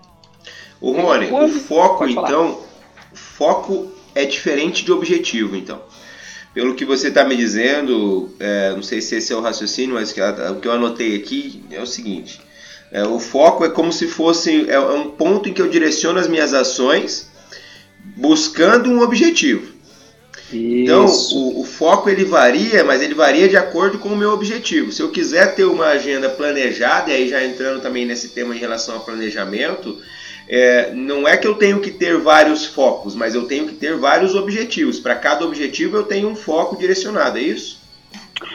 [0.80, 1.56] O Rony, Quando...
[1.56, 2.62] o foco, então,
[3.12, 5.82] foco é diferente de objetivo, então.
[6.54, 10.10] Pelo que você está me dizendo, é, não sei se esse é o raciocínio, mas
[10.10, 12.40] o que eu anotei aqui é o seguinte
[12.94, 16.16] é, o foco é como se fosse é, é um ponto em que eu direciono
[16.16, 17.28] as minhas ações
[18.16, 19.74] buscando um objetivo.
[20.52, 21.36] Então, Isso.
[21.36, 24.92] Então, o, o, foco ele varia, mas ele varia de acordo com o meu objetivo.
[24.92, 28.58] Se eu quiser ter uma agenda planejada, e aí já entrando também nesse tema em
[28.60, 29.98] relação ao planejamento,
[30.48, 33.96] é, não é que eu tenho que ter vários focos, mas eu tenho que ter
[33.96, 35.00] vários objetivos.
[35.00, 37.80] Para cada objetivo eu tenho um foco direcionado, é isso?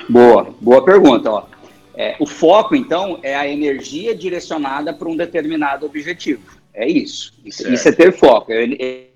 [0.08, 1.30] Boa, boa pergunta.
[1.30, 1.58] Ó.
[2.01, 6.57] É, o foco, então, é a energia direcionada para um determinado objetivo.
[6.73, 7.33] É isso.
[7.43, 8.53] Isso, isso é ter foco.
[8.53, 9.09] Eu,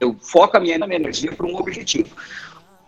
[0.00, 2.16] eu foco a minha, a minha energia para um objetivo.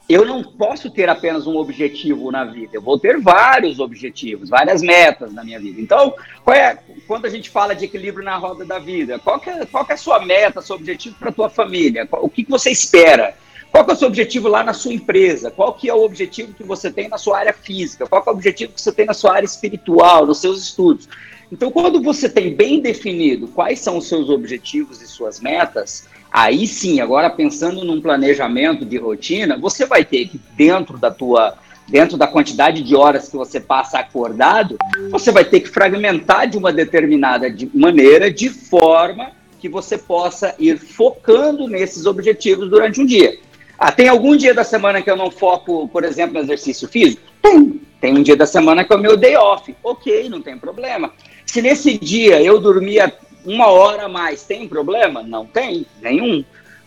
[0.09, 2.71] Eu não posso ter apenas um objetivo na vida.
[2.75, 5.81] Eu vou ter vários objetivos, várias metas na minha vida.
[5.81, 6.13] Então,
[6.53, 6.77] é,
[7.07, 9.97] quando a gente fala de equilíbrio na roda da vida, qual é, qual é a
[9.97, 12.09] sua meta, seu objetivo para a tua família?
[12.11, 13.37] O que, que você espera?
[13.73, 15.51] Qual é o seu objetivo lá na sua empresa?
[15.51, 18.07] Qual que é o objetivo que você tem na sua área física?
[18.07, 21.09] Qual é o objetivo que você tem na sua área espiritual, nos seus estudos?
[21.51, 26.67] Então, quando você tem bem definido quais são os seus objetivos e suas metas, aí
[26.67, 31.57] sim, agora pensando num planejamento de rotina, você vai ter que dentro da tua
[31.89, 34.79] dentro da quantidade de horas que você passa acordado,
[35.11, 40.55] você vai ter que fragmentar de uma determinada de maneira de forma que você possa
[40.59, 43.37] ir focando nesses objetivos durante um dia.
[43.85, 47.21] Ah, tem algum dia da semana que eu não foco, por exemplo, no exercício físico?
[47.43, 47.81] Tem.
[48.01, 49.75] Tem um dia da semana que é o meu day off.
[49.83, 51.13] Ok, não tem problema.
[51.45, 53.13] Se nesse dia eu dormia
[53.45, 55.25] uma hora a mais, tem problema?
[55.25, 56.45] Não tem, nenhum.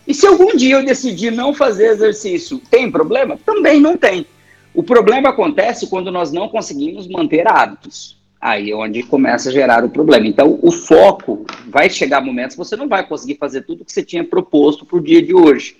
[0.08, 3.38] E se algum dia eu decidir não fazer exercício, tem problema?
[3.44, 4.26] Também não tem.
[4.72, 8.16] O problema acontece quando nós não conseguimos manter hábitos.
[8.40, 10.26] Aí é onde começa a gerar o problema.
[10.26, 14.02] Então, o foco vai chegar momentos que você não vai conseguir fazer tudo que você
[14.02, 15.76] tinha proposto para o dia de hoje.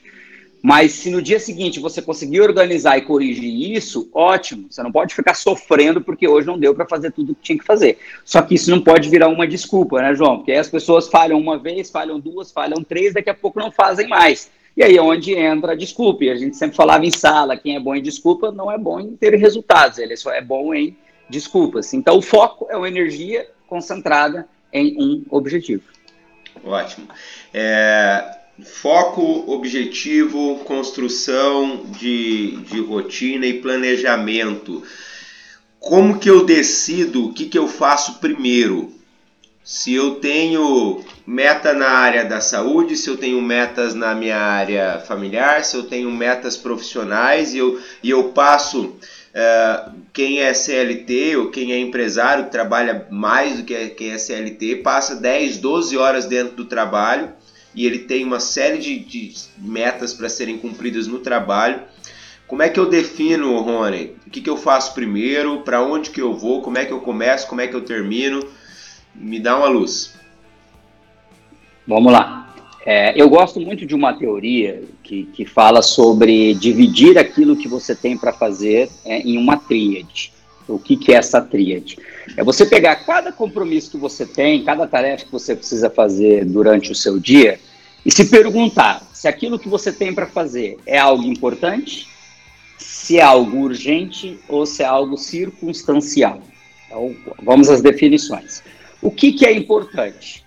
[0.67, 4.67] Mas se no dia seguinte você conseguir organizar e corrigir isso, ótimo.
[4.69, 7.59] Você não pode ficar sofrendo porque hoje não deu para fazer tudo o que tinha
[7.61, 8.01] que fazer.
[8.25, 10.39] Só que isso não pode virar uma desculpa, né, João?
[10.39, 13.71] Porque aí as pessoas falham uma vez, falham duas, falham três, daqui a pouco não
[13.71, 14.51] fazem mais.
[14.77, 16.25] E aí é onde entra a desculpa.
[16.25, 18.99] E a gente sempre falava em sala, quem é bom em desculpa não é bom
[18.99, 20.97] em ter resultados, ele só é bom em
[21.31, 21.95] desculpas.
[21.95, 25.85] Então o foco é uma energia concentrada em um objetivo.
[26.65, 27.07] Ótimo.
[27.55, 34.83] É, Foco, objetivo, construção de, de rotina e planejamento.
[35.79, 38.95] Como que eu decido o que, que eu faço primeiro?
[39.62, 45.01] Se eu tenho meta na área da saúde, se eu tenho metas na minha área
[45.01, 51.37] familiar, se eu tenho metas profissionais e eu, e eu passo uh, quem é CLT
[51.37, 55.97] ou quem é empresário, que trabalha mais do que quem é CLT, passa 10, 12
[55.99, 57.35] horas dentro do trabalho
[57.77, 61.83] e ele tem uma série de, de metas para serem cumpridas no trabalho.
[62.47, 64.15] Como é que eu defino, Rony?
[64.27, 65.61] O que, que eu faço primeiro?
[65.61, 66.62] Para onde que eu vou?
[66.62, 67.47] Como é que eu começo?
[67.47, 68.41] Como é que eu termino?
[69.15, 70.15] Me dá uma luz.
[71.87, 72.55] Vamos lá.
[72.85, 77.95] É, eu gosto muito de uma teoria que, que fala sobre dividir aquilo que você
[77.95, 80.33] tem para fazer é, em uma tríade.
[80.69, 81.99] O que, que é essa tríade?
[82.37, 86.91] É você pegar cada compromisso que você tem, cada tarefa que você precisa fazer durante
[86.91, 87.61] o seu dia
[88.05, 92.07] e se perguntar se aquilo que você tem para fazer é algo importante,
[92.79, 96.41] se é algo urgente ou se é algo circunstancial.
[96.87, 98.62] Então, vamos às definições.
[99.03, 100.47] O que, que é importante?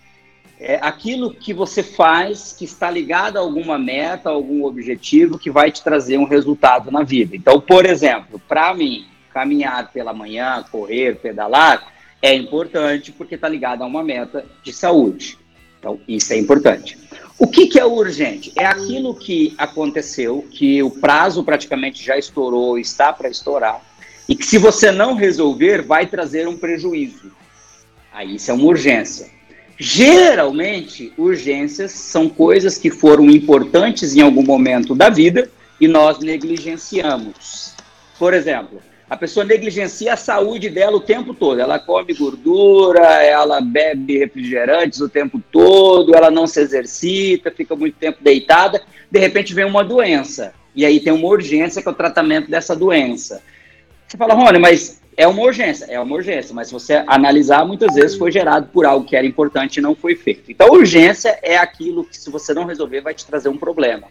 [0.59, 5.49] é aquilo que você faz que está ligado a alguma meta, a algum objetivo que
[5.49, 7.35] vai te trazer um resultado na vida.
[7.35, 13.83] Então, por exemplo, para mim, caminhar pela manhã, correr, pedalar, é importante porque está ligado
[13.83, 15.37] a uma meta de saúde.
[15.79, 16.97] Então, isso é importante.
[17.37, 18.51] O que, que é urgente?
[18.57, 23.81] É aquilo que aconteceu, que o prazo praticamente já estourou, está para estourar,
[24.27, 27.31] e que se você não resolver, vai trazer um prejuízo.
[28.11, 29.27] Aí isso é uma urgência.
[29.77, 37.73] Geralmente, urgências são coisas que foram importantes em algum momento da vida e nós negligenciamos.
[38.19, 41.59] Por exemplo, a pessoa negligencia a saúde dela o tempo todo.
[41.59, 47.97] Ela come gordura, ela bebe refrigerantes o tempo todo, ela não se exercita, fica muito
[47.97, 48.81] tempo deitada.
[49.09, 50.53] De repente vem uma doença.
[50.75, 53.41] E aí tem uma urgência que é o tratamento dessa doença.
[54.07, 57.95] Você fala, Rony, mas é uma urgência, é uma urgência, mas se você analisar, muitas
[57.95, 60.51] vezes foi gerado por algo que era importante e não foi feito.
[60.51, 64.07] Então, urgência é aquilo que, se você não resolver, vai te trazer um problema.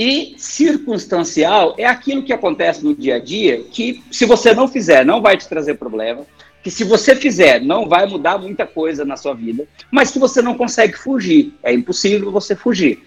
[0.00, 5.04] E circunstancial é aquilo que acontece no dia a dia que, se você não fizer,
[5.04, 6.24] não vai te trazer problema,
[6.62, 10.40] que se você fizer, não vai mudar muita coisa na sua vida, mas que você
[10.40, 11.52] não consegue fugir.
[11.64, 13.02] É impossível você fugir.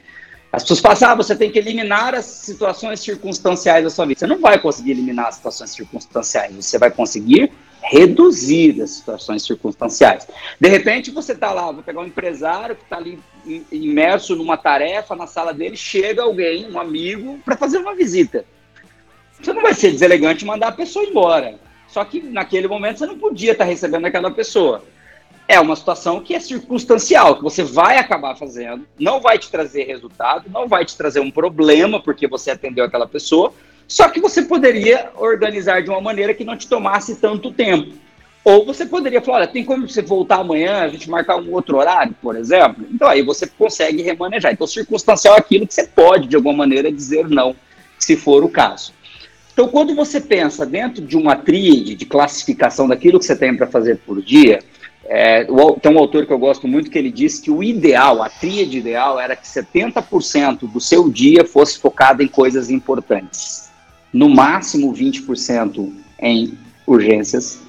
[0.51, 4.19] As pessoas falam, ah, você tem que eliminar as situações circunstanciais da sua vida.
[4.19, 10.27] Você não vai conseguir eliminar as situações circunstanciais, você vai conseguir reduzir as situações circunstanciais.
[10.59, 13.19] De repente, você está lá, vou pegar um empresário que está ali
[13.71, 18.45] imerso numa tarefa, na sala dele, chega alguém, um amigo, para fazer uma visita.
[19.39, 21.59] Você não vai ser deselegante mandar a pessoa embora.
[21.87, 24.83] Só que naquele momento você não podia estar tá recebendo aquela pessoa
[25.51, 29.83] é uma situação que é circunstancial, que você vai acabar fazendo, não vai te trazer
[29.83, 33.53] resultado, não vai te trazer um problema porque você atendeu aquela pessoa,
[33.91, 37.91] só que você poderia organizar de uma maneira que não te tomasse tanto tempo.
[38.41, 41.75] Ou você poderia falar, olha, tem como você voltar amanhã, a gente marcar um outro
[41.77, 42.85] horário, por exemplo?
[42.89, 44.53] Então aí você consegue remanejar.
[44.53, 47.53] Então, circunstancial é aquilo que você pode, de alguma maneira, dizer não,
[47.99, 48.93] se for o caso.
[49.51, 53.67] Então, quando você pensa dentro de uma tríade de classificação daquilo que você tem para
[53.67, 54.63] fazer por dia,
[55.03, 55.43] é,
[55.81, 58.77] tem um autor que eu gosto muito que ele diz que o ideal, a tríade
[58.77, 63.70] ideal, era que 70% do seu dia fosse focado em coisas importantes.
[64.13, 67.59] No máximo 20% em urgências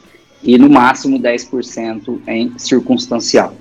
[0.43, 3.55] e no máximo 10% em circunstancial.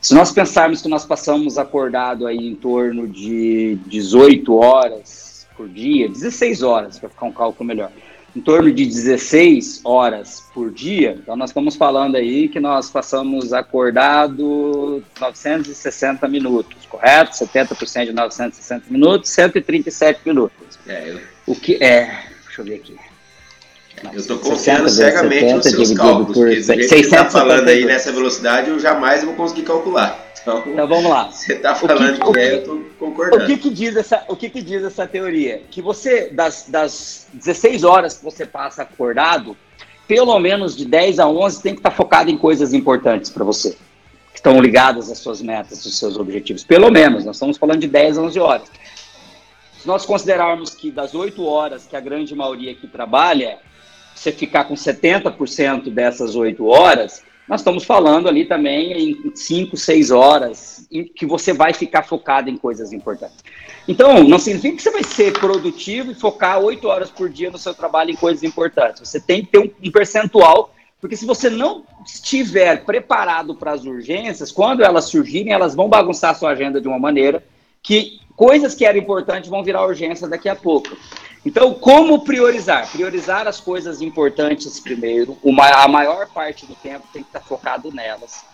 [0.00, 6.08] Se nós pensarmos que nós passamos acordado aí em torno de 18 horas por dia,
[6.08, 7.90] 16 horas, para ficar um cálculo melhor,
[8.36, 11.18] em torno de 16 horas por dia.
[11.22, 17.32] Então, nós estamos falando aí que nós passamos acordado 960 minutos, correto?
[17.32, 20.78] 70% de 960 minutos, 137 minutos.
[20.86, 21.16] É.
[21.46, 22.25] O que é.
[22.56, 22.96] Deixa eu ver aqui.
[24.14, 27.68] eu estou confiando cegamente nos seus cálculos, por porque do jeito que você está falando
[27.68, 30.24] aí nessa velocidade, eu jamais vou conseguir calcular.
[30.40, 31.30] Então, então vamos lá.
[31.30, 33.44] Você está falando que, que, é, eu estou concordando.
[33.44, 35.62] O que, que, diz essa, o que, que diz essa teoria?
[35.70, 39.56] Que você, das, das 16 horas que você passa acordado,
[40.08, 43.44] pelo menos de 10 a 11 tem que estar tá focado em coisas importantes para
[43.44, 43.72] você,
[44.32, 46.64] que estão ligadas às suas metas, aos seus objetivos.
[46.64, 48.68] Pelo menos, nós estamos falando de 10 a 11 horas.
[49.86, 53.60] Se nós considerarmos que das 8 horas que a grande maioria aqui trabalha,
[54.12, 60.10] você ficar com 70% dessas 8 horas, nós estamos falando ali também em 5, 6
[60.10, 63.44] horas em que você vai ficar focado em coisas importantes.
[63.86, 67.56] Então, não significa que você vai ser produtivo e focar 8 horas por dia no
[67.56, 69.08] seu trabalho em coisas importantes.
[69.08, 74.50] Você tem que ter um, percentual, porque se você não estiver preparado para as urgências,
[74.50, 77.44] quando elas surgirem, elas vão bagunçar a sua agenda de uma maneira
[77.80, 80.96] que coisas que eram importantes vão virar urgência daqui a pouco.
[81.44, 82.90] Então, como priorizar?
[82.90, 87.92] Priorizar as coisas importantes primeiro, uma, a maior parte do tempo tem que estar focado
[87.92, 88.44] nelas.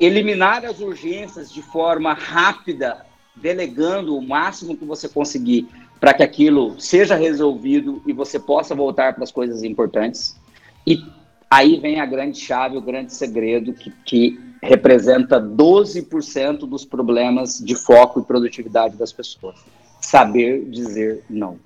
[0.00, 5.68] Eliminar as urgências de forma rápida, delegando o máximo que você conseguir
[5.98, 10.36] para que aquilo seja resolvido e você possa voltar para as coisas importantes.
[10.86, 11.02] E
[11.50, 17.74] aí vem a grande chave, o grande segredo que, que representa 12% dos problemas de
[17.74, 19.56] foco e produtividade das pessoas.
[20.00, 21.58] Saber dizer não.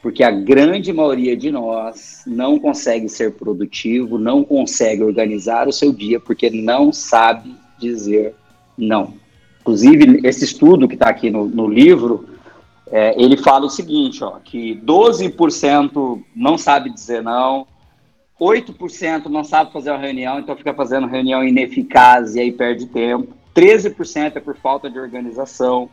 [0.00, 5.92] porque a grande maioria de nós não consegue ser produtivo, não consegue organizar o seu
[5.92, 8.34] dia porque não sabe dizer
[8.76, 9.14] não.
[9.60, 12.28] Inclusive, esse estudo que está aqui no, no livro,
[12.90, 17.66] é, ele fala o seguinte, ó, que 12% não sabe dizer não,
[18.42, 23.32] 8% não sabe fazer uma reunião, então fica fazendo reunião ineficaz e aí perde tempo,
[23.54, 25.88] 13% é por falta de organização,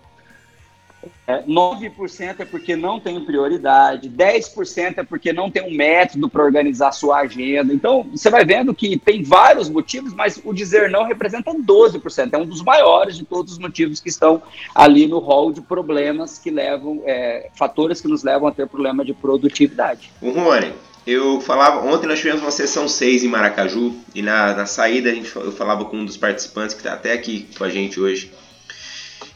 [1.28, 6.43] é, 9% é porque não tem prioridade, 10% é porque não tem um método para
[6.43, 7.74] organizar sua agenda.
[7.74, 12.34] Então, você vai vendo que tem vários motivos, mas o dizer não representa 12%.
[12.34, 14.41] É um dos maiores de todos os motivos que estão
[14.74, 19.06] ali no rol de problemas que levam, é, fatores que nos levam a ter problema
[19.06, 20.12] de produtividade.
[20.22, 20.74] O Rony,
[21.06, 25.14] eu falava, ontem nós tivemos uma sessão 6 em Maracaju, e na, na saída a
[25.14, 28.32] gente, eu falava com um dos participantes que está até aqui com a gente hoje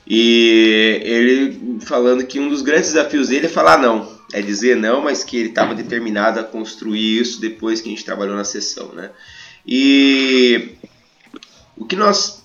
[0.05, 5.01] e ele falando que um dos grandes desafios dele é falar não, é dizer não,
[5.01, 8.89] mas que ele estava determinado a construir isso depois que a gente trabalhou na sessão,
[8.89, 9.11] né?
[9.66, 10.76] E
[11.78, 12.43] o que nós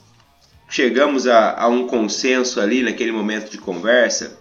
[0.69, 4.39] chegamos a, a um consenso ali naquele momento de conversa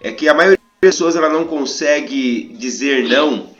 [0.00, 3.53] é que a maioria das pessoas ela não consegue dizer não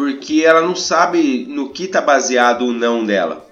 [0.00, 3.46] porque ela não sabe no que está baseado o não dela.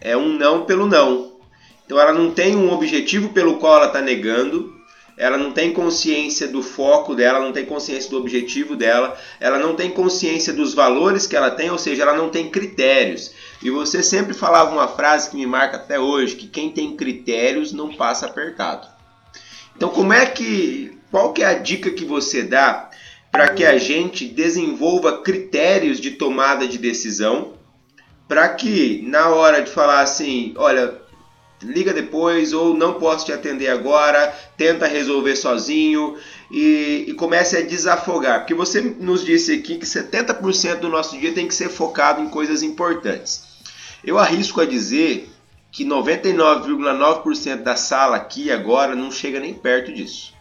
[0.00, 1.34] É um não pelo não.
[1.86, 4.74] Então ela não tem um objetivo pelo qual ela está negando,
[5.16, 9.76] ela não tem consciência do foco dela, não tem consciência do objetivo dela, ela não
[9.76, 13.32] tem consciência dos valores que ela tem, ou seja, ela não tem critérios.
[13.62, 17.72] E você sempre falava uma frase que me marca até hoje, que quem tem critérios
[17.72, 18.88] não passa apertado.
[19.76, 22.90] Então, como é que qual que é a dica que você dá
[23.32, 27.54] para que a gente desenvolva critérios de tomada de decisão,
[28.28, 31.00] para que na hora de falar assim, olha,
[31.62, 36.16] liga depois ou não posso te atender agora, tenta resolver sozinho
[36.50, 38.40] e, e comece a desafogar.
[38.40, 42.28] Porque você nos disse aqui que 70% do nosso dia tem que ser focado em
[42.28, 43.44] coisas importantes.
[44.04, 45.30] Eu arrisco a dizer
[45.70, 50.34] que 99,9% da sala aqui agora não chega nem perto disso.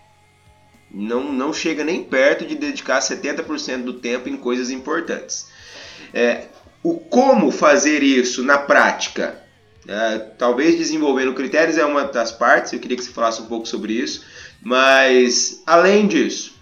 [0.94, 5.48] Não, não chega nem perto de dedicar 70% do tempo em coisas importantes.
[6.14, 6.48] É,
[6.84, 9.42] o como fazer isso na prática
[9.88, 13.68] é, talvez desenvolvendo critérios é uma das partes, eu queria que você falasse um pouco
[13.68, 14.24] sobre isso.
[14.62, 16.54] Mas, além disso,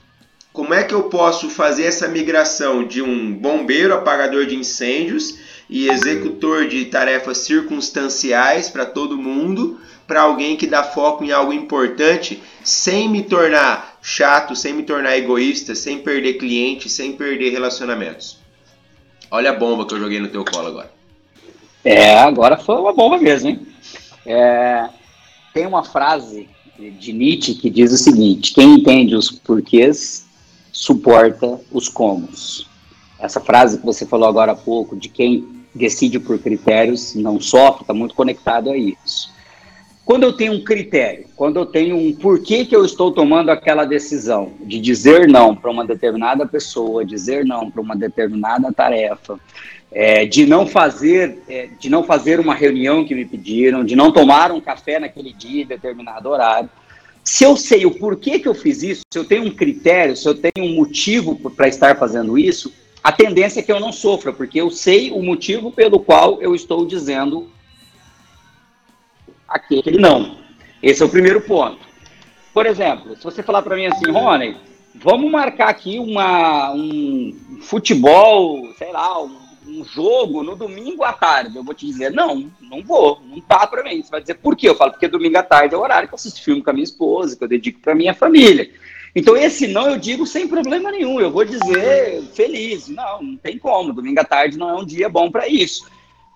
[0.54, 5.38] como é que eu posso fazer essa migração de um bombeiro apagador de incêndios
[5.70, 11.54] e executor de tarefas circunstanciais para todo mundo, para alguém que dá foco em algo
[11.54, 18.40] importante, sem me tornar chato, sem me tornar egoísta, sem perder cliente, sem perder relacionamentos?
[19.32, 20.92] Olha a bomba que eu joguei no teu colo agora.
[21.84, 23.68] É, agora foi uma bomba mesmo, hein?
[24.26, 24.90] É,
[25.54, 30.26] tem uma frase de Nietzsche que diz o seguinte: quem entende os porquês
[30.72, 32.68] suporta os comos.
[33.20, 37.82] Essa frase que você falou agora há pouco, de quem decide por critérios não sofre,
[37.82, 39.32] está muito conectado a isso.
[40.10, 43.86] Quando eu tenho um critério, quando eu tenho um porquê que eu estou tomando aquela
[43.86, 49.40] decisão de dizer não para uma determinada pessoa, dizer não para uma determinada tarefa,
[49.92, 54.12] é, de não fazer é, de não fazer uma reunião que me pediram, de não
[54.12, 56.72] tomar um café naquele dia, determinado horário.
[57.24, 60.28] Se eu sei o porquê que eu fiz isso, se eu tenho um critério, se
[60.28, 64.34] eu tenho um motivo para estar fazendo isso, a tendência é que eu não sofra,
[64.34, 67.48] porque eu sei o motivo pelo qual eu estou dizendo
[69.50, 70.38] aquele não.
[70.82, 71.80] Esse é o primeiro ponto.
[72.54, 74.58] Por exemplo, se você falar para mim assim, Rony,
[74.96, 81.56] vamos marcar aqui uma, um futebol, sei lá, um um jogo no domingo à tarde,
[81.56, 84.02] eu vou te dizer, não, não vou, não tá para mim.
[84.02, 84.68] Você vai dizer, por quê?
[84.68, 86.74] Eu falo, porque domingo à tarde é o horário que eu assisto filme com a
[86.74, 88.70] minha esposa, que eu dedico para minha família.
[89.16, 92.88] Então, esse não eu digo sem problema nenhum, eu vou dizer feliz.
[92.88, 95.88] Não, não tem como, domingo à tarde não é um dia bom para isso.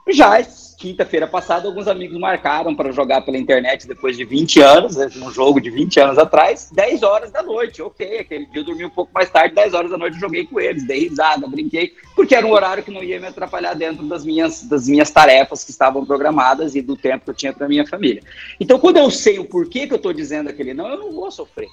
[0.09, 0.39] Já
[0.83, 5.31] quinta-feira passada, alguns amigos marcaram para jogar pela internet depois de 20 anos, né, um
[5.31, 7.81] jogo de 20 anos atrás, 10 horas da noite.
[7.81, 10.59] Ok, aquele dia eu dormi um pouco mais tarde, 10 horas da noite joguei com
[10.59, 14.25] eles, dei risada, brinquei, porque era um horário que não ia me atrapalhar dentro das
[14.25, 17.87] minhas, das minhas tarefas que estavam programadas e do tempo que eu tinha para minha
[17.87, 18.21] família.
[18.59, 21.31] Então, quando eu sei o porquê que eu estou dizendo aquele não, eu não vou
[21.31, 21.69] sofrer.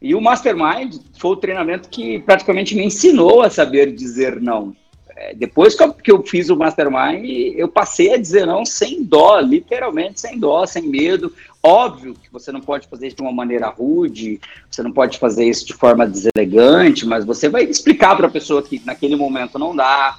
[0.00, 4.74] E o Mastermind foi o treinamento que praticamente me ensinou a saber dizer não.
[5.20, 9.04] É, depois que eu, que eu, fiz o Mastermind, eu passei a dizer não sem
[9.04, 11.30] dó, literalmente sem dó, sem medo.
[11.62, 14.40] Óbvio que você não pode fazer isso de uma maneira rude,
[14.70, 18.62] você não pode fazer isso de forma deselegante, mas você vai explicar para a pessoa
[18.62, 20.18] que naquele momento não dá,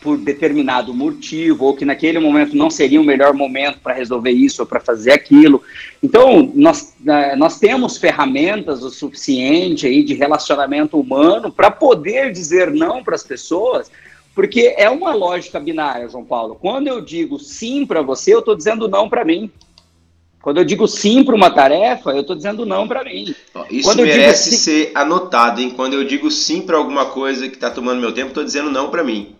[0.00, 4.62] por determinado motivo, ou que naquele momento não seria o melhor momento para resolver isso
[4.62, 5.62] ou para fazer aquilo.
[6.02, 12.70] Então, nós, é, nós temos ferramentas o suficiente aí de relacionamento humano para poder dizer
[12.70, 13.90] não para as pessoas,
[14.38, 16.54] porque é uma lógica binária, João Paulo.
[16.54, 19.50] Quando eu digo sim para você, eu estou dizendo não para mim.
[20.40, 23.34] Quando eu digo sim para uma tarefa, eu estou dizendo não para mim.
[23.68, 25.70] Isso merece ser anotado, hein?
[25.70, 28.90] Quando eu digo sim para alguma coisa que está tomando meu tempo, estou dizendo não
[28.90, 29.34] para mim.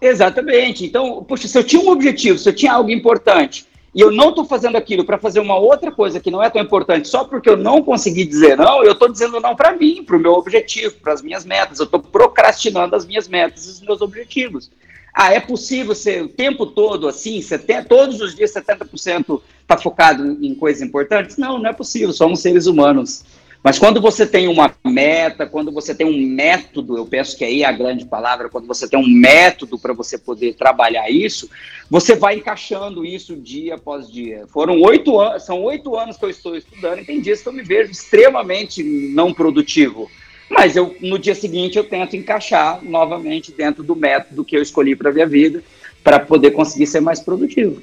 [0.00, 0.84] Exatamente.
[0.84, 3.64] Então, poxa, se eu tinha um objetivo, se eu tinha algo importante,
[3.94, 6.62] e eu não estou fazendo aquilo para fazer uma outra coisa que não é tão
[6.62, 10.16] importante só porque eu não consegui dizer não, eu estou dizendo não para mim, para
[10.16, 11.80] o meu objetivo, para as minhas metas.
[11.80, 14.70] Eu estou procrastinando as minhas metas e os meus objetivos.
[15.12, 20.38] Ah, é possível ser o tempo todo assim, 70, todos os dias 70% está focado
[20.40, 21.36] em coisas importantes?
[21.36, 23.24] Não, não é possível, somos seres humanos.
[23.62, 27.62] Mas quando você tem uma meta, quando você tem um método, eu penso que aí
[27.62, 31.48] é a grande palavra, quando você tem um método para você poder trabalhar isso,
[31.90, 34.46] você vai encaixando isso dia após dia.
[34.48, 37.52] Foram oito anos, são oito anos que eu estou estudando e tem dias que eu
[37.52, 40.10] me vejo extremamente não produtivo.
[40.48, 44.96] Mas eu, no dia seguinte eu tento encaixar novamente dentro do método que eu escolhi
[44.96, 45.62] para a minha vida,
[46.02, 47.82] para poder conseguir ser mais produtivo.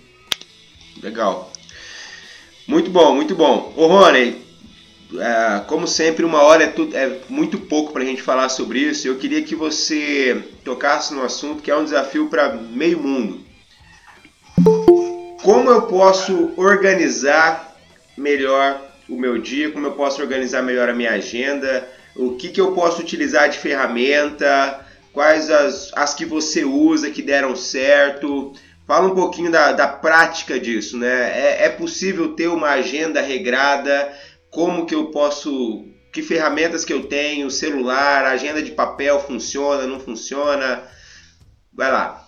[1.02, 1.52] Legal.
[2.68, 3.72] Muito bom, muito bom.
[3.78, 4.47] Ô Rony,
[5.16, 8.80] é, como sempre, uma hora é, tudo, é muito pouco para a gente falar sobre
[8.80, 9.08] isso.
[9.08, 13.46] Eu queria que você tocasse no assunto que é um desafio para meio mundo.
[15.42, 17.78] Como eu posso organizar
[18.18, 19.72] melhor o meu dia?
[19.72, 21.88] Como eu posso organizar melhor a minha agenda?
[22.16, 24.86] O que, que eu posso utilizar de ferramenta?
[25.14, 28.54] Quais as, as que você usa que deram certo?
[28.86, 31.32] Fala um pouquinho da, da prática disso, né?
[31.34, 34.12] É, é possível ter uma agenda regrada?
[34.50, 40.00] Como que eu posso, que ferramentas que eu tenho, celular, agenda de papel funciona, não
[40.00, 40.84] funciona?
[41.74, 42.28] Vai lá.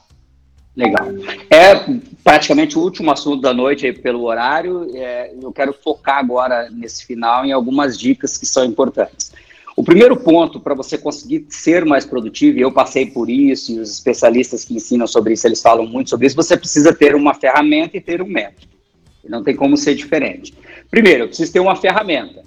[0.75, 1.07] Legal.
[1.49, 1.75] É
[2.23, 4.87] praticamente o último assunto da noite aí pelo horário.
[4.93, 9.33] É, eu quero focar agora nesse final em algumas dicas que são importantes.
[9.75, 13.79] O primeiro ponto para você conseguir ser mais produtivo, e eu passei por isso, e
[13.79, 17.33] os especialistas que ensinam sobre isso, eles falam muito sobre isso, você precisa ter uma
[17.33, 18.78] ferramenta e ter um método.
[19.27, 20.53] Não tem como ser diferente.
[20.89, 22.43] Primeiro, eu preciso ter uma ferramenta.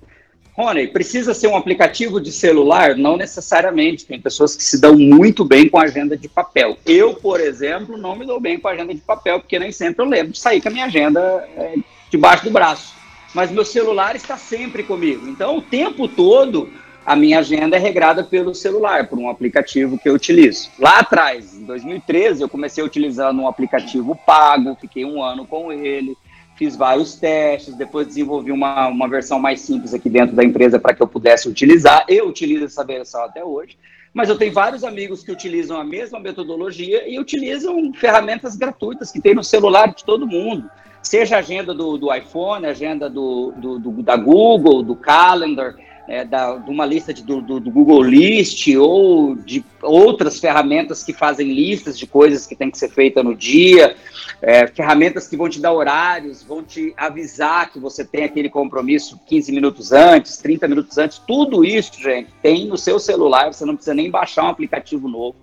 [0.54, 2.94] Rony, precisa ser um aplicativo de celular?
[2.94, 4.04] Não necessariamente.
[4.04, 6.76] Tem pessoas que se dão muito bem com agenda de papel.
[6.84, 10.08] Eu, por exemplo, não me dou bem com agenda de papel, porque nem sempre eu
[10.08, 11.76] lembro de sair com a minha agenda é,
[12.10, 12.94] debaixo do braço.
[13.34, 15.26] Mas meu celular está sempre comigo.
[15.26, 16.70] Então, o tempo todo,
[17.06, 20.68] a minha agenda é regrada pelo celular, por um aplicativo que eu utilizo.
[20.78, 26.14] Lá atrás, em 2013, eu comecei utilizando um aplicativo pago, fiquei um ano com ele
[26.56, 30.94] fiz vários testes, depois desenvolvi uma, uma versão mais simples aqui dentro da empresa para
[30.94, 32.04] que eu pudesse utilizar.
[32.08, 33.76] Eu utilizo essa versão até hoje,
[34.12, 39.20] mas eu tenho vários amigos que utilizam a mesma metodologia e utilizam ferramentas gratuitas que
[39.20, 40.70] tem no celular de todo mundo.
[41.02, 45.74] Seja a agenda do, do iPhone, agenda do, do, do da Google, do Calendar,
[46.08, 51.12] é, da, de uma lista de, do, do, Google List ou de outras ferramentas que
[51.12, 53.96] fazem listas de coisas que tem que ser feita no dia,
[54.40, 59.20] é, ferramentas que vão te dar horários, vão te avisar que você tem aquele compromisso
[59.26, 63.76] 15 minutos antes, 30 minutos antes, tudo isso, gente, tem no seu celular, você não
[63.76, 65.36] precisa nem baixar um aplicativo novo.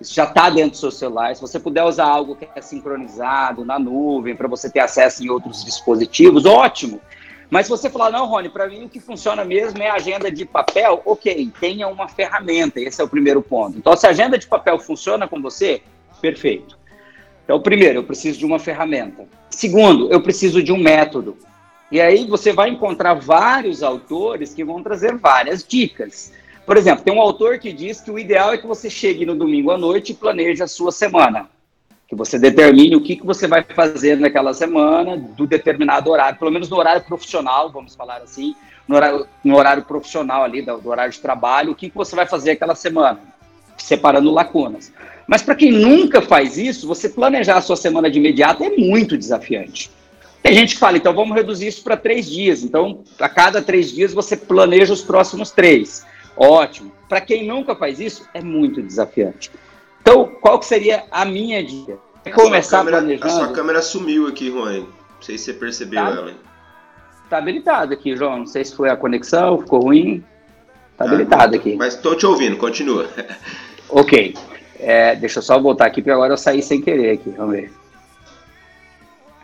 [0.00, 1.34] Isso já está dentro do seu celular.
[1.34, 5.30] Se você puder usar algo que é sincronizado na nuvem para você ter acesso em
[5.30, 7.00] outros dispositivos, ótimo.
[7.54, 10.28] Mas se você falar, não, Rony, para mim o que funciona mesmo é a agenda
[10.28, 13.78] de papel, ok, tenha uma ferramenta, esse é o primeiro ponto.
[13.78, 15.80] Então, se a agenda de papel funciona com você,
[16.20, 16.76] perfeito.
[17.44, 19.24] Então, primeiro, eu preciso de uma ferramenta.
[19.50, 21.38] Segundo, eu preciso de um método.
[21.92, 26.32] E aí você vai encontrar vários autores que vão trazer várias dicas.
[26.66, 29.36] Por exemplo, tem um autor que diz que o ideal é que você chegue no
[29.36, 31.48] domingo à noite e planeje a sua semana
[32.14, 36.50] que você determine o que, que você vai fazer naquela semana, do determinado horário, pelo
[36.50, 38.54] menos no horário profissional, vamos falar assim,
[38.86, 42.14] no horário, no horário profissional ali, do, do horário de trabalho, o que, que você
[42.14, 43.20] vai fazer aquela semana,
[43.76, 44.92] separando lacunas.
[45.26, 49.16] Mas para quem nunca faz isso, você planejar a sua semana de imediato é muito
[49.16, 49.90] desafiante.
[50.42, 52.62] Tem gente que fala, então vamos reduzir isso para três dias.
[52.62, 56.04] Então, a cada três dias você planeja os próximos três.
[56.36, 56.92] Ótimo.
[57.08, 59.50] Para quem nunca faz isso, é muito desafiante.
[60.02, 61.98] Então, qual que seria a minha dica?
[62.24, 63.26] É começar câmera, planejando.
[63.26, 64.80] A sua câmera sumiu aqui, Rony.
[64.80, 66.32] Não sei se você percebeu tá, ela.
[67.28, 68.38] Tá habilitado aqui, João.
[68.38, 70.24] Não sei se foi a conexão, ficou ruim.
[70.96, 71.76] Tá ah, habilitado aqui.
[71.76, 73.08] Mas estou te ouvindo, continua.
[73.88, 74.34] ok.
[74.78, 77.30] É, deixa eu só voltar aqui, porque agora eu saí sem querer aqui.
[77.30, 77.72] Vamos ver.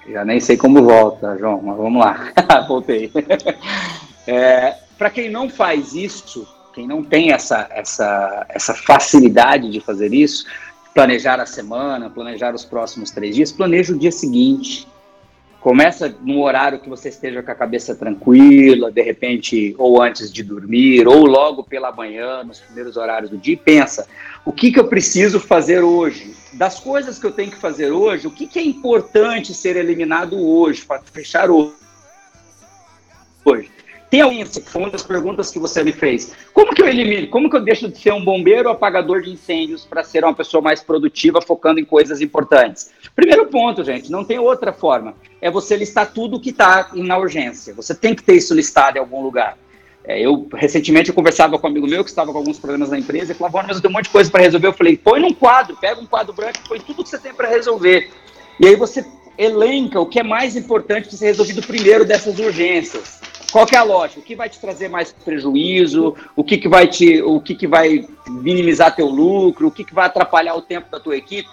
[0.09, 2.33] Já nem sei como volta, João, mas vamos lá.
[2.67, 3.13] Voltei.
[4.27, 10.13] É, Para quem não faz isso, quem não tem essa, essa, essa facilidade de fazer
[10.13, 10.47] isso,
[10.95, 14.87] planejar a semana, planejar os próximos três dias, planeja o dia seguinte.
[15.61, 20.43] Começa no horário que você esteja com a cabeça tranquila, de repente, ou antes de
[20.43, 24.09] dormir, ou logo pela manhã, nos primeiros horários do dia, e pensa:
[24.43, 26.35] o que, que eu preciso fazer hoje?
[26.55, 30.39] Das coisas que eu tenho que fazer hoje, o que, que é importante ser eliminado
[30.41, 31.75] hoje, para fechar hoje?
[34.11, 36.35] Tem alguém, foi uma das perguntas que você me fez.
[36.53, 37.29] Como que eu elimino?
[37.29, 40.61] Como que eu deixo de ser um bombeiro apagador de incêndios para ser uma pessoa
[40.61, 42.91] mais produtiva, focando em coisas importantes?
[43.15, 45.15] Primeiro ponto, gente, não tem outra forma.
[45.41, 47.73] É você listar tudo que está na urgência.
[47.75, 49.57] Você tem que ter isso listado em algum lugar.
[50.03, 52.99] É, eu, recentemente, eu conversava com um amigo meu que estava com alguns problemas na
[52.99, 54.67] empresa e falava, mas eu tenho um monte de coisa para resolver.
[54.67, 57.33] Eu falei, põe num quadro, pega um quadro branco e põe tudo que você tem
[57.33, 58.11] para resolver.
[58.59, 59.05] E aí você
[59.39, 63.21] elenca o que é mais importante de ser resolvido primeiro dessas urgências.
[63.51, 64.21] Qual é a lógica?
[64.21, 66.15] O que vai te trazer mais prejuízo?
[66.37, 69.69] O que, que vai te, o que, que vai minimizar teu lucro?
[69.69, 71.49] O que, que vai atrapalhar o tempo da tua equipe?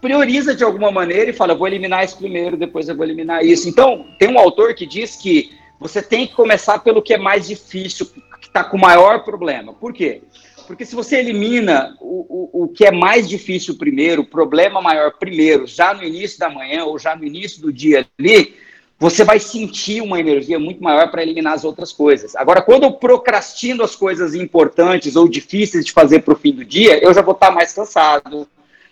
[0.00, 3.68] Prioriza de alguma maneira e fala, vou eliminar isso primeiro, depois eu vou eliminar isso.
[3.68, 7.46] Então, tem um autor que diz que você tem que começar pelo que é mais
[7.46, 8.06] difícil,
[8.40, 9.72] que está com o maior problema.
[9.72, 10.22] Por quê?
[10.66, 15.12] Porque se você elimina o, o, o que é mais difícil primeiro, o problema maior
[15.18, 18.54] primeiro, já no início da manhã ou já no início do dia ali,
[19.02, 22.36] você vai sentir uma energia muito maior para eliminar as outras coisas.
[22.36, 26.64] Agora, quando eu procrastino as coisas importantes ou difíceis de fazer para o fim do
[26.64, 28.46] dia, eu já vou estar tá mais cansado,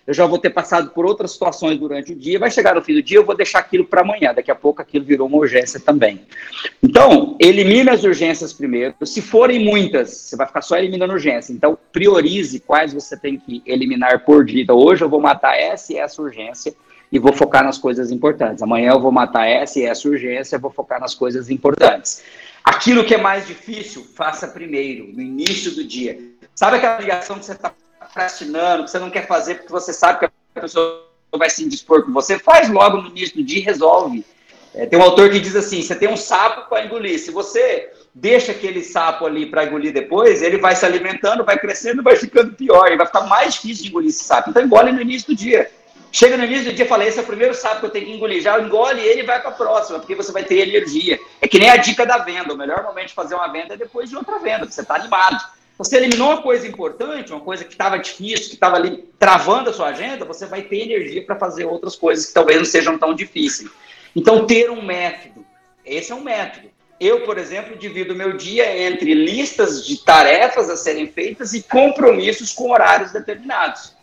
[0.05, 2.93] eu já vou ter passado por outras situações durante o dia, vai chegar no fim
[2.93, 5.79] do dia, eu vou deixar aquilo para amanhã, daqui a pouco aquilo virou uma urgência
[5.79, 6.19] também.
[6.83, 11.77] Então, elimine as urgências primeiro, se forem muitas, você vai ficar só eliminando urgência, então
[11.93, 14.63] priorize quais você tem que eliminar por dia.
[14.63, 16.75] Então, hoje eu vou matar essa e essa urgência,
[17.11, 18.63] e vou focar nas coisas importantes.
[18.63, 22.23] Amanhã eu vou matar essa e essa urgência, vou focar nas coisas importantes.
[22.63, 26.17] Aquilo que é mais difícil, faça primeiro, no início do dia.
[26.55, 30.19] Sabe aquela ligação que você está procrastinando, que você não quer fazer porque você sabe
[30.19, 31.05] que a pessoa
[31.37, 32.37] vai se indispor com você?
[32.39, 34.25] Faz logo no início do dia e resolve.
[34.73, 37.19] É, tem um autor que diz assim: você tem um sapo para engolir.
[37.19, 42.03] Se você deixa aquele sapo ali para engolir depois, ele vai se alimentando, vai crescendo,
[42.03, 44.49] vai ficando pior, e vai ficar mais difícil de engolir esse sapo.
[44.49, 45.69] Então engole no início do dia.
[46.11, 48.05] Chega no início do dia e fala, esse é o primeiro sapo que eu tenho
[48.05, 48.41] que engolir.
[48.41, 51.17] Já engole ele e vai para a próxima, porque você vai ter energia.
[51.39, 52.53] É que nem a dica da venda.
[52.53, 54.95] O melhor momento de fazer uma venda é depois de outra venda, porque você está
[54.95, 55.41] animado.
[55.77, 59.73] Você eliminou uma coisa importante, uma coisa que estava difícil, que estava ali travando a
[59.73, 63.15] sua agenda, você vai ter energia para fazer outras coisas que talvez não sejam tão
[63.15, 63.69] difíceis.
[64.15, 65.45] Então, ter um método.
[65.85, 66.69] Esse é um método.
[66.99, 72.53] Eu, por exemplo, divido meu dia entre listas de tarefas a serem feitas e compromissos
[72.53, 73.95] com horários determinados.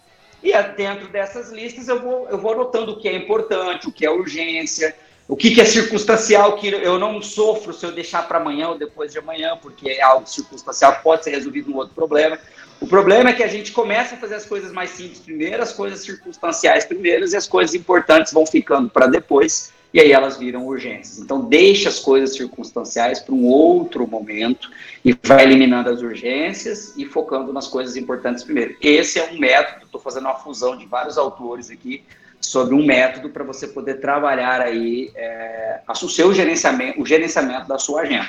[0.43, 4.07] E dentro dessas listas eu vou, eu vou anotando o que é importante, o que
[4.07, 4.95] é urgência,
[5.27, 8.79] o que, que é circunstancial, que eu não sofro se eu deixar para amanhã ou
[8.79, 12.39] depois de amanhã, porque é algo circunstancial pode ser resolvido num outro problema.
[12.81, 15.73] O problema é que a gente começa a fazer as coisas mais simples primeiro, as
[15.73, 20.67] coisas circunstanciais primeiro, e as coisas importantes vão ficando para depois e aí elas viram
[20.67, 21.19] urgências.
[21.19, 24.71] Então, deixa as coisas circunstanciais para um outro momento
[25.05, 28.77] e vai eliminando as urgências e focando nas coisas importantes primeiro.
[28.83, 32.05] Esse é um método, estou fazendo uma fusão de vários autores aqui
[32.41, 37.79] sobre um método para você poder trabalhar aí é, o seu gerenciamento, o gerenciamento da
[37.79, 38.29] sua agenda.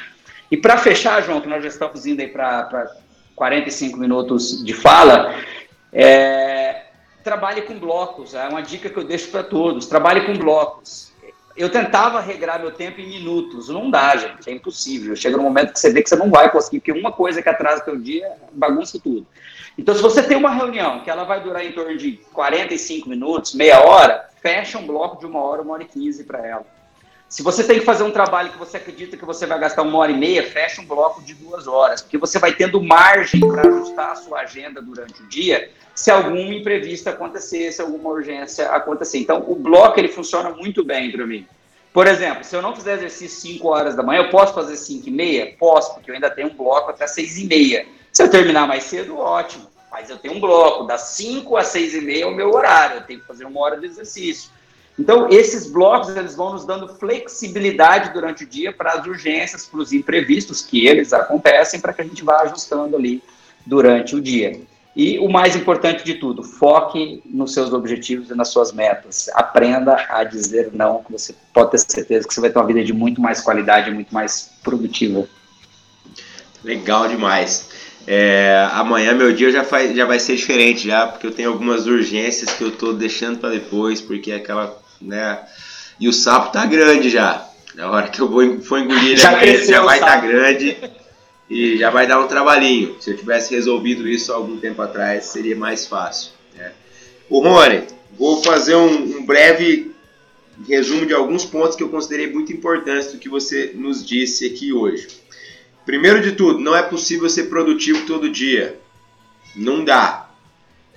[0.49, 2.89] E para fechar, João, que nós já estamos indo aí para
[3.35, 5.35] 45 minutos de fala,
[5.91, 6.85] é,
[7.23, 11.08] trabalhe com blocos, é uma dica que eu deixo para todos, trabalhe com blocos
[11.59, 13.67] eu tentava regrar meu tempo em minutos.
[13.67, 14.49] Não dá, gente.
[14.49, 15.13] É impossível.
[15.13, 17.49] Chega no momento que você vê que você não vai conseguir, porque uma coisa que
[17.49, 19.27] atrasa teu dia bagunça tudo.
[19.77, 23.53] Então, se você tem uma reunião que ela vai durar em torno de 45 minutos,
[23.53, 26.65] meia hora, fecha um bloco de uma hora, uma hora e quinze para ela.
[27.27, 29.97] Se você tem que fazer um trabalho que você acredita que você vai gastar uma
[29.99, 33.67] hora e meia, fecha um bloco de duas horas, porque você vai tendo margem para
[33.67, 35.69] ajustar a sua agenda durante o dia
[35.99, 39.17] se algum imprevisto acontecer, se alguma urgência acontecer.
[39.17, 41.45] Então, o bloco ele funciona muito bem para mim.
[41.91, 45.09] Por exemplo, se eu não fizer exercício 5 horas da manhã, eu posso fazer 5
[45.09, 45.53] e meia?
[45.59, 47.85] Posso, porque eu ainda tenho um bloco até 6 e meia.
[48.13, 49.67] Se eu terminar mais cedo, ótimo.
[49.91, 52.99] Mas eu tenho um bloco, das 5 às 6 e meia é o meu horário,
[52.99, 54.51] eu tenho que fazer uma hora de exercício.
[54.97, 59.81] Então, esses blocos, eles vão nos dando flexibilidade durante o dia para as urgências, para
[59.81, 63.21] os imprevistos que eles acontecem, para que a gente vá ajustando ali
[63.65, 64.61] durante o dia.
[64.99, 69.29] E o mais importante de tudo, foque nos seus objetivos e nas suas metas.
[69.33, 72.83] Aprenda a dizer não, que você pode ter certeza que você vai ter uma vida
[72.83, 75.25] de muito mais qualidade, muito mais produtiva.
[76.65, 77.69] Legal demais.
[78.05, 81.87] É, amanhã meu dia já, faz, já vai ser diferente já, porque eu tenho algumas
[81.87, 85.39] urgências que eu estou deixando para depois, porque é aquela, né?
[85.97, 87.47] E o sapo tá grande já.
[87.73, 90.75] Na hora que eu vou for engolir, já, ele já vai estar tá grande
[91.49, 92.95] e já vai dar um trabalhinho.
[92.99, 96.31] Se eu tivesse resolvido isso algum tempo atrás, seria mais fácil.
[96.55, 96.71] Né?
[97.29, 97.83] O Rony,
[98.17, 99.91] vou fazer um, um breve
[100.67, 104.73] resumo de alguns pontos que eu considerei muito importantes do que você nos disse aqui
[104.73, 105.07] hoje.
[105.85, 108.79] Primeiro de tudo, não é possível ser produtivo todo dia.
[109.55, 110.29] Não dá.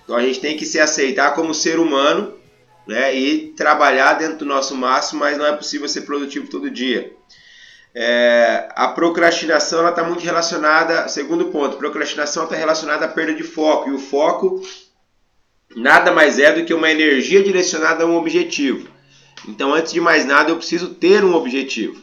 [0.05, 2.34] Então a gente tem que se aceitar como ser humano
[2.86, 7.12] né, e trabalhar dentro do nosso máximo, mas não é possível ser produtivo todo dia.
[7.95, 13.90] É, a procrastinação está muito relacionada, segundo ponto, procrastinação está relacionada à perda de foco,
[13.90, 14.62] e o foco
[15.76, 18.88] nada mais é do que uma energia direcionada a um objetivo.
[19.47, 22.01] Então, antes de mais nada, eu preciso ter um objetivo.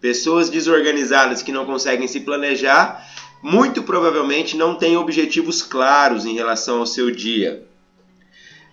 [0.00, 3.04] Pessoas desorganizadas que não conseguem se planejar,
[3.42, 7.66] muito provavelmente não têm objetivos claros em relação ao seu dia.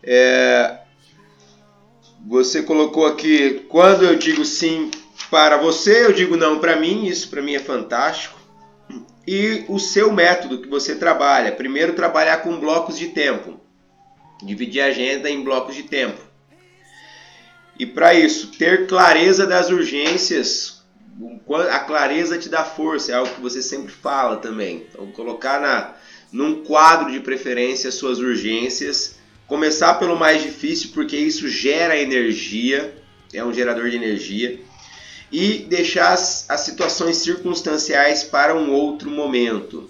[0.03, 0.79] É,
[2.27, 4.91] você colocou aqui, quando eu digo sim
[5.35, 8.39] para você, eu digo não para mim, isso para mim é fantástico.
[9.27, 11.51] E o seu método que você trabalha.
[11.51, 13.59] Primeiro, trabalhar com blocos de tempo.
[14.41, 16.21] Dividir a agenda em blocos de tempo.
[17.77, 20.81] E para isso, ter clareza das urgências.
[21.69, 24.87] A clareza te dá força, é algo que você sempre fala também.
[24.89, 25.95] Então, colocar na,
[26.31, 29.17] num quadro de preferência as suas urgências
[29.47, 32.95] Começar pelo mais difícil, porque isso gera energia,
[33.31, 34.59] é um gerador de energia.
[35.31, 39.89] E deixar as, as situações circunstanciais para um outro momento.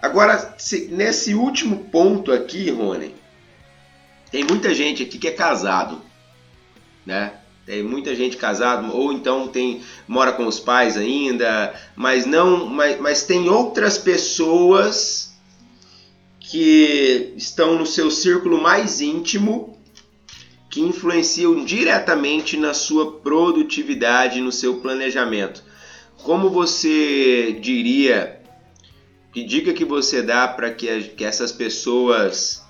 [0.00, 3.14] Agora, se, nesse último ponto aqui, Rony,
[4.30, 6.02] tem muita gente aqui que é casado,
[7.04, 7.32] né?
[7.64, 13.00] Tem muita gente casado ou então tem mora com os pais ainda, mas não, mas,
[13.00, 15.34] mas tem outras pessoas
[16.38, 19.75] que estão no seu círculo mais íntimo,
[20.76, 25.64] que influenciam diretamente na sua produtividade, no seu planejamento.
[26.22, 28.42] Como você diria,
[29.32, 32.62] que dica que você dá para que, que essas pessoas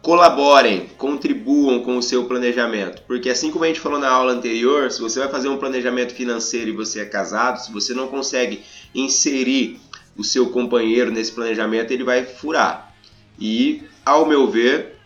[0.00, 3.02] colaborem, contribuam com o seu planejamento.
[3.06, 6.14] Porque assim como a gente falou na aula anterior, se você vai fazer um planejamento
[6.14, 8.62] financeiro e você é casado, se você não consegue
[8.94, 9.78] inserir
[10.16, 12.94] o seu companheiro nesse planejamento, ele vai furar.
[13.38, 14.99] E, ao meu ver,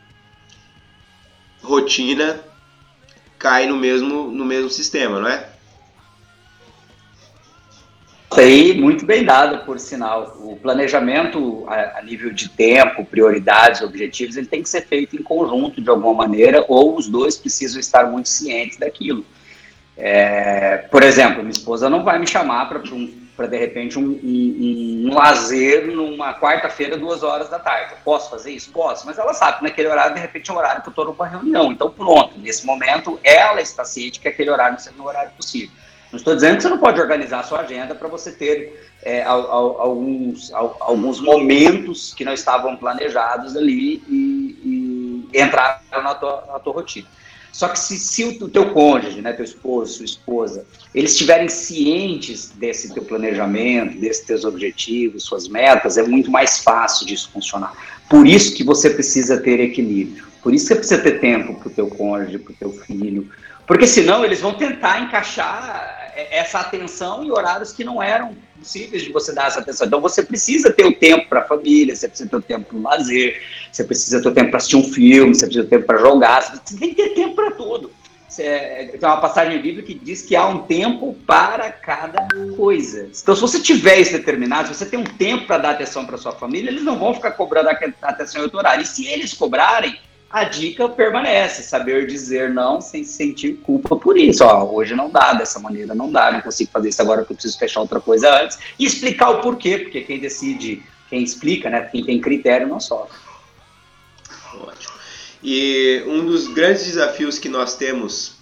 [1.65, 2.41] rotina
[3.39, 5.49] cai no mesmo, no mesmo sistema, não é?
[8.37, 10.37] Aí, muito bem dado, por sinal.
[10.41, 15.23] O planejamento a, a, nível de tempo, prioridades, objetivos, ele tem que ser feito em
[15.23, 19.25] conjunto de alguma maneira, ou os dois precisam estar muito cientes daquilo.
[19.97, 24.03] É, por exemplo, minha esposa não vai me chamar para um para de repente um,
[24.23, 27.93] um, um lazer numa quarta-feira, duas horas da tarde.
[27.93, 28.71] Eu posso fazer isso?
[28.71, 31.05] Posso, mas ela sabe que naquele horário, de repente, é um horário que eu estou
[31.05, 31.73] numa reunião.
[31.73, 35.75] Então, pronto, nesse momento, ela está ciente que aquele horário não seja um horário possível.
[36.13, 39.25] Não estou dizendo que você não pode organizar a sua agenda para você ter é,
[39.25, 46.73] alguns, alguns momentos que não estavam planejados ali e, e entraram na tua, na tua
[46.73, 47.09] rotina.
[47.55, 52.51] Só que se, se o teu cônjuge, né, teu esposo, sua esposa, eles estiverem cientes
[52.57, 57.73] desse teu planejamento, desses teus objetivos, suas metas, é muito mais fácil disso funcionar.
[58.11, 60.25] Por isso que você precisa ter equilíbrio.
[60.43, 63.31] Por isso que você precisa ter tempo para o teu cônjuge, para o teu filho.
[63.69, 69.13] Porque senão eles vão tentar encaixar essa atenção em horários que não eram possíveis de
[69.13, 69.87] você dar essa atenção.
[69.87, 72.77] Então você precisa ter o tempo para a família, você precisa ter o tempo para
[72.79, 75.87] o lazer, você precisa ter o tempo para assistir um filme, você precisa ter tempo
[75.87, 77.91] para jogar, você tem que ter tempo tudo.
[78.37, 82.27] É, tem uma passagem bíblica que diz que há um tempo para cada
[82.57, 83.09] coisa.
[83.23, 86.19] Então, se você tiver isso determinado, se você tem um tempo para dar atenção para
[86.19, 87.69] sua família, eles não vão ficar cobrando
[88.03, 88.83] atenção em outro horário.
[88.83, 89.97] E se eles cobrarem,
[90.35, 94.45] a dica permanece, saber dizer não sem sentir culpa por isso.
[94.45, 97.37] Ó, hoje não dá, dessa maneira não dá, não consigo fazer isso agora porque eu
[97.37, 98.59] preciso fechar outra coisa antes.
[98.77, 103.17] E explicar o porquê, porque quem decide, quem explica, né, quem tem critério não sofre.
[104.61, 104.94] Ótimo.
[105.45, 108.37] E um dos grandes desafios que nós temos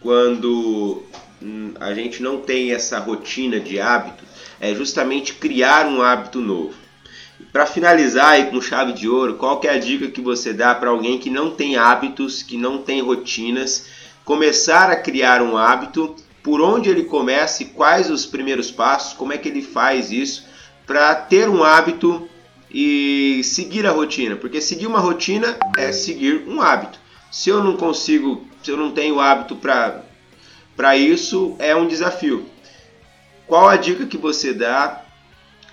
[0.00, 1.02] quando
[1.42, 4.24] hum, a gente não tem essa rotina de hábito
[4.60, 6.74] é justamente criar um hábito novo.
[7.52, 10.74] Para finalizar aí com chave de ouro, qual que é a dica que você dá
[10.74, 13.86] para alguém que não tem hábitos, que não tem rotinas,
[14.24, 19.32] começar a criar um hábito, por onde ele começa e quais os primeiros passos, como
[19.32, 20.46] é que ele faz isso
[20.86, 22.28] para ter um hábito
[22.70, 24.36] e seguir a rotina?
[24.36, 26.98] Porque seguir uma rotina é seguir um hábito.
[27.30, 32.46] Se eu não consigo, se eu não tenho hábito para isso, é um desafio.
[33.46, 35.04] Qual a dica que você dá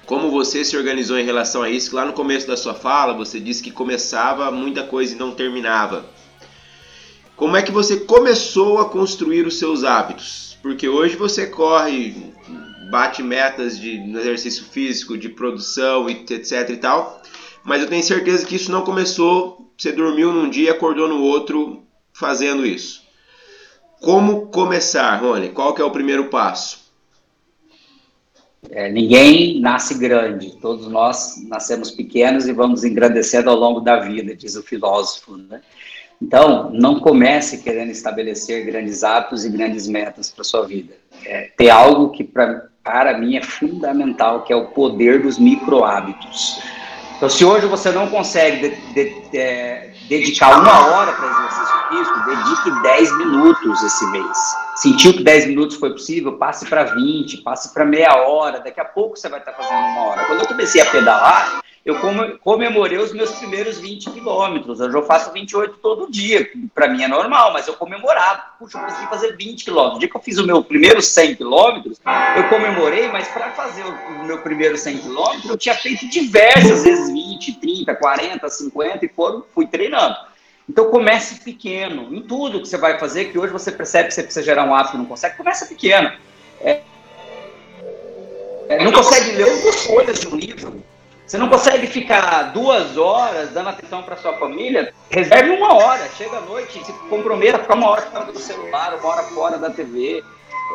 [0.05, 1.95] como você se organizou em relação a isso?
[1.95, 6.05] Lá no começo da sua fala, você disse que começava muita coisa e não terminava.
[7.35, 10.57] Como é que você começou a construir os seus hábitos?
[10.61, 12.33] Porque hoje você corre,
[12.89, 17.21] bate metas de exercício físico, de produção, etc e tal.
[17.63, 21.83] mas eu tenho certeza que isso não começou, você dormiu num dia acordou no outro
[22.13, 23.03] fazendo isso.
[24.01, 25.49] Como começar, Rony?
[25.49, 26.85] Qual que é o primeiro passo?
[28.69, 34.35] É, ninguém nasce grande, todos nós nascemos pequenos e vamos engrandecendo ao longo da vida,
[34.35, 35.37] diz o filósofo.
[35.37, 35.61] Né?
[36.21, 40.95] Então, não comece querendo estabelecer grandes hábitos e grandes metas para sua vida.
[41.25, 45.83] É, ter algo que pra, para mim é fundamental, que é o poder dos micro
[45.83, 46.61] hábitos.
[47.17, 52.25] Então, se hoje você não consegue de, de, é, dedicar uma hora para exercício físico,
[52.25, 54.37] dedique 10 minutos esse mês.
[54.75, 56.33] Sentiu que 10 minutos foi possível?
[56.33, 58.59] Passe para 20, passe para meia hora.
[58.59, 60.25] Daqui a pouco você vai estar fazendo uma hora.
[60.25, 61.95] Quando eu comecei a pedalar, eu
[62.41, 64.79] comemorei os meus primeiros 20 quilômetros.
[64.79, 66.49] Hoje eu faço 28 todo dia.
[66.73, 68.41] Para mim é normal, mas eu comemorava.
[68.57, 69.99] Puxa, eu consegui fazer 20 quilômetros.
[69.99, 72.01] Dia que eu fiz o meu primeiro 100 quilômetros,
[72.35, 77.11] eu comemorei, mas para fazer o meu primeiro 100 quilômetros, eu tinha feito diversas vezes
[77.11, 80.15] 20, 30, 40, 50 e foram, fui treinando.
[80.67, 82.15] Então comece pequeno.
[82.15, 84.73] Em tudo que você vai fazer, que hoje você percebe que você precisa gerar um
[84.73, 86.11] hábito e não consegue, comece pequeno.
[86.61, 86.81] É,
[88.69, 90.83] é, não consegue ler duas folhas de um livro
[91.25, 94.93] você não consegue ficar duas horas dando atenção para sua família?
[95.09, 98.93] Reserve uma hora, chega à noite, se comprometa a ficar uma hora fora do celular,
[98.93, 100.23] uma hora fora da TV.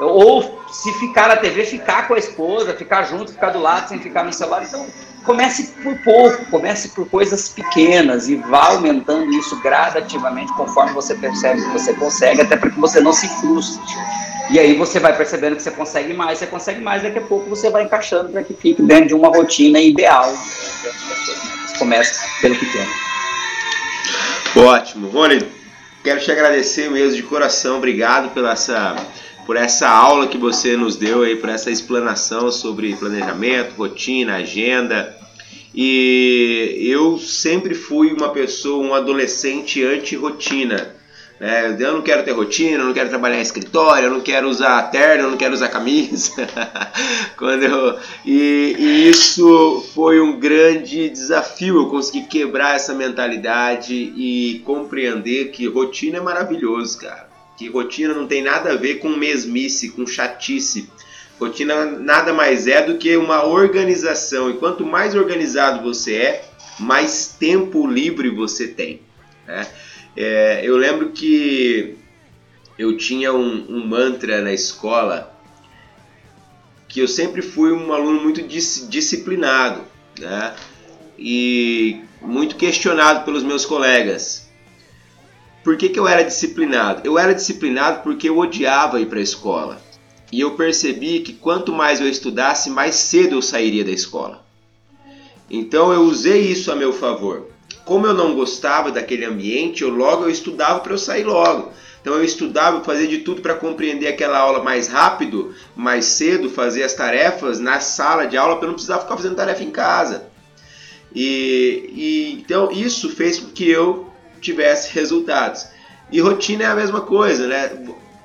[0.00, 4.00] Ou se ficar na TV, ficar com a esposa, ficar junto, ficar do lado sem
[4.00, 4.64] ficar no celular.
[4.64, 4.86] Então,
[5.24, 11.62] comece por pouco, comece por coisas pequenas e vá aumentando isso gradativamente conforme você percebe
[11.62, 13.82] que você consegue, até para que você não se frustre.
[14.52, 17.48] E aí você vai percebendo que você consegue mais, você consegue mais, daqui a pouco
[17.48, 20.32] você vai encaixando para que fique dentro de uma rotina ideal.
[21.78, 22.90] Começa pelo pequeno.
[24.56, 25.08] Ótimo.
[25.08, 25.46] Rony,
[26.02, 27.76] quero te agradecer mesmo de coração.
[27.76, 28.96] Obrigado pela essa,
[29.46, 35.16] por essa aula que você nos deu aí, por essa explanação sobre planejamento, rotina, agenda.
[35.72, 40.98] E eu sempre fui uma pessoa, um adolescente anti-rotina
[41.40, 44.46] é, eu não quero ter rotina, eu não quero trabalhar em escritório, eu não quero
[44.46, 46.32] usar terno, eu não quero usar camisa.
[47.34, 54.62] Quando eu, e, e, isso foi um grande desafio, eu consegui quebrar essa mentalidade e
[54.66, 57.30] compreender que rotina é maravilhoso, cara.
[57.56, 60.90] Que rotina não tem nada a ver com mesmice, com chatice.
[61.40, 64.50] Rotina nada mais é do que uma organização.
[64.50, 66.44] E quanto mais organizado você é,
[66.78, 69.00] mais tempo livre você tem.
[69.46, 69.66] Né?
[70.16, 71.96] É, eu lembro que
[72.78, 75.36] eu tinha um, um, mantra na escola
[76.88, 79.82] que eu sempre fui um aluno muito dis, disciplinado,
[80.18, 80.54] né?
[81.18, 84.50] E muito questionado pelos meus colegas.
[85.62, 87.02] Por que, que eu era disciplinado?
[87.04, 89.80] Eu era disciplinado porque eu odiava ir para a escola.
[90.32, 94.44] E eu percebi que quanto mais eu estudasse, mais cedo eu sairia da escola.
[95.50, 97.50] Então eu usei isso a meu favor
[97.90, 101.72] como eu não gostava daquele ambiente, eu logo eu estudava para eu sair logo.
[102.00, 106.84] Então eu estudava, fazia de tudo para compreender aquela aula mais rápido, mais cedo, fazer
[106.84, 110.28] as tarefas na sala de aula para não precisar ficar fazendo tarefa em casa.
[111.12, 114.08] E, e, então isso fez com que eu
[114.40, 115.66] tivesse resultados.
[116.12, 117.72] E rotina é a mesma coisa, né?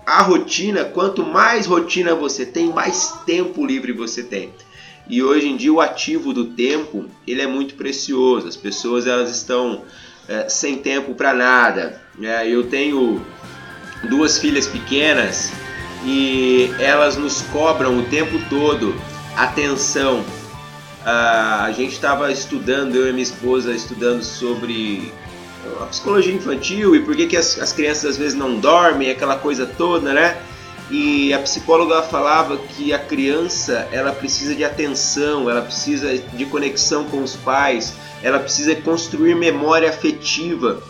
[0.05, 4.53] A rotina, quanto mais rotina você tem, mais tempo livre você tem.
[5.07, 8.47] E hoje em dia o ativo do tempo ele é muito precioso.
[8.47, 9.83] As pessoas elas estão
[10.27, 12.01] é, sem tempo para nada.
[12.21, 13.25] É, eu tenho
[14.09, 15.51] duas filhas pequenas
[16.03, 18.95] e elas nos cobram o tempo todo
[19.35, 20.23] atenção.
[21.05, 25.13] Ah, a gente estava estudando, eu e minha esposa estudando sobre
[25.81, 29.37] a psicologia infantil e por que, que as, as crianças às vezes não dormem, aquela
[29.37, 30.37] coisa toda, né?
[30.89, 37.05] E a psicóloga falava que a criança ela precisa de atenção, ela precisa de conexão
[37.05, 40.81] com os pais, ela precisa construir memória afetiva.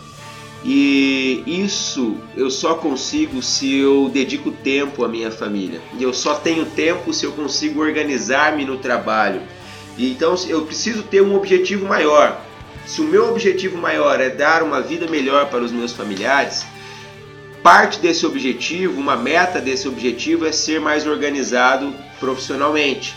[0.64, 5.80] E isso eu só consigo se eu dedico tempo à minha família.
[5.98, 9.42] E eu só tenho tempo se eu consigo organizar-me no trabalho.
[9.96, 12.42] E então eu preciso ter um objetivo maior.
[12.84, 16.66] Se o meu objetivo maior é dar uma vida melhor para os meus familiares,
[17.66, 23.16] parte desse objetivo, uma meta desse objetivo é ser mais organizado profissionalmente.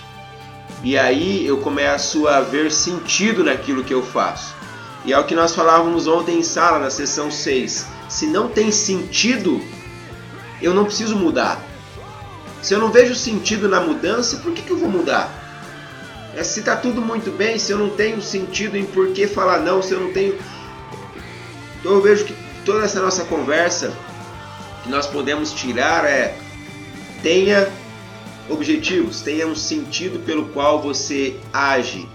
[0.84, 4.56] E aí eu começo a ver sentido naquilo que eu faço.
[5.06, 7.86] E é o que nós falávamos ontem em sala, na sessão 6.
[8.10, 9.62] Se não tem sentido,
[10.60, 11.64] eu não preciso mudar.
[12.60, 15.30] Se eu não vejo sentido na mudança, por que, que eu vou mudar?
[16.36, 19.60] É, se está tudo muito bem, se eu não tenho sentido em por que falar
[19.60, 20.40] não, se eu não tenho.
[21.80, 22.36] Então eu vejo que
[22.66, 23.94] toda essa nossa conversa
[24.84, 26.36] que nós podemos tirar é
[27.22, 27.70] tenha
[28.50, 32.08] objetivos, tenha um sentido pelo qual você age.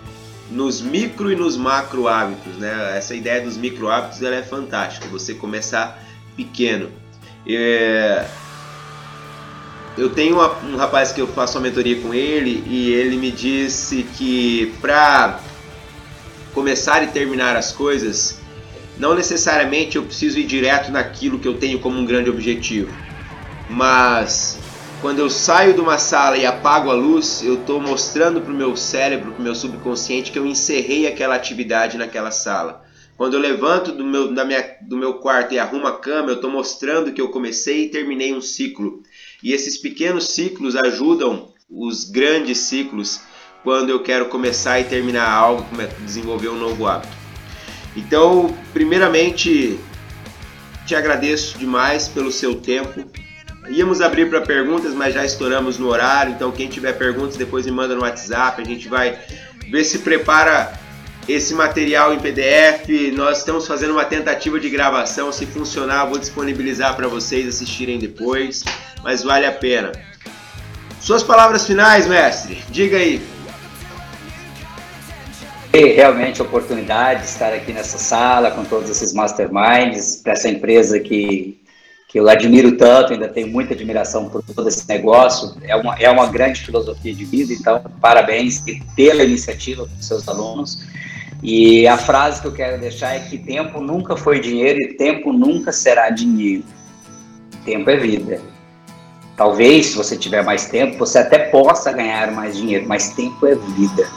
[0.50, 2.96] nos micro e nos macro hábitos, né?
[2.96, 5.08] Essa ideia dos micro hábitos ela é fantástica.
[5.08, 6.02] Você começar
[6.36, 6.90] pequeno.
[7.46, 8.26] É...
[9.96, 14.02] Eu tenho um rapaz que eu faço uma mentoria com ele e ele me disse
[14.16, 15.40] que para
[16.52, 18.40] começar e terminar as coisas,
[18.98, 22.92] não necessariamente eu preciso ir direto naquilo que eu tenho como um grande objetivo,
[23.68, 24.58] mas
[25.00, 28.56] quando eu saio de uma sala e apago a luz, eu estou mostrando para o
[28.56, 32.82] meu cérebro, para o meu subconsciente, que eu encerrei aquela atividade naquela sala.
[33.16, 36.50] Quando eu levanto do meu, minha, do meu quarto e arrumo a cama, eu estou
[36.50, 39.02] mostrando que eu comecei e terminei um ciclo.
[39.42, 43.20] E esses pequenos ciclos ajudam os grandes ciclos
[43.62, 45.66] quando eu quero começar e terminar algo,
[46.00, 47.23] desenvolver um novo hábito.
[47.96, 49.78] Então, primeiramente,
[50.86, 53.04] te agradeço demais pelo seu tempo,
[53.68, 56.32] Íamos abrir para perguntas, mas já estouramos no horário.
[56.32, 58.60] Então, quem tiver perguntas, depois me manda no WhatsApp.
[58.60, 59.18] A gente vai
[59.70, 60.78] ver se prepara
[61.26, 62.88] esse material em PDF.
[63.14, 65.32] Nós estamos fazendo uma tentativa de gravação.
[65.32, 68.62] Se funcionar, vou disponibilizar para vocês assistirem depois.
[69.02, 69.92] Mas vale a pena.
[71.00, 72.62] Suas palavras finais, mestre.
[72.68, 73.33] Diga aí.
[75.74, 81.00] Realmente a oportunidade de estar aqui nessa sala com todos esses masterminds, para essa empresa
[81.00, 81.60] que
[82.14, 85.52] que eu admiro tanto, ainda tenho muita admiração por todo esse negócio.
[85.62, 88.62] É uma, é uma grande filosofia de vida, então, parabéns
[88.94, 90.78] pela iniciativa dos seus alunos.
[91.42, 95.32] E a frase que eu quero deixar é que tempo nunca foi dinheiro e tempo
[95.32, 96.62] nunca será dinheiro.
[97.64, 98.40] Tempo é vida.
[99.36, 103.56] Talvez, se você tiver mais tempo, você até possa ganhar mais dinheiro, mas tempo é
[103.56, 104.08] vida.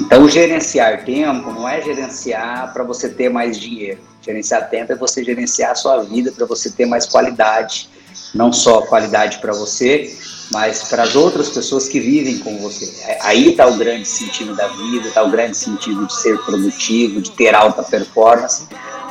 [0.00, 4.00] Então, gerenciar tempo não é gerenciar para você ter mais dinheiro.
[4.20, 7.88] Gerenciar tempo é você gerenciar a sua vida para você ter mais qualidade.
[8.34, 10.16] Não só qualidade para você,
[10.50, 12.90] mas para as outras pessoas que vivem com você.
[13.20, 17.30] Aí está o grande sentido da vida, está o grande sentido de ser produtivo, de
[17.30, 18.66] ter alta performance,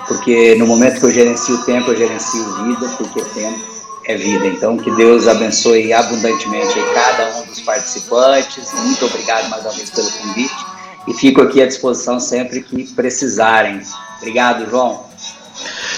[0.08, 3.74] porque no momento que eu gerencio o tempo, eu gerencio vida, porque tempo
[4.06, 4.48] é vida.
[4.48, 8.74] Então, que Deus abençoe abundantemente cada um dos participantes.
[8.74, 10.73] Muito obrigado mais uma vez pelo convite
[11.08, 13.82] e fico aqui à disposição sempre que precisarem.
[14.18, 15.06] Obrigado, João.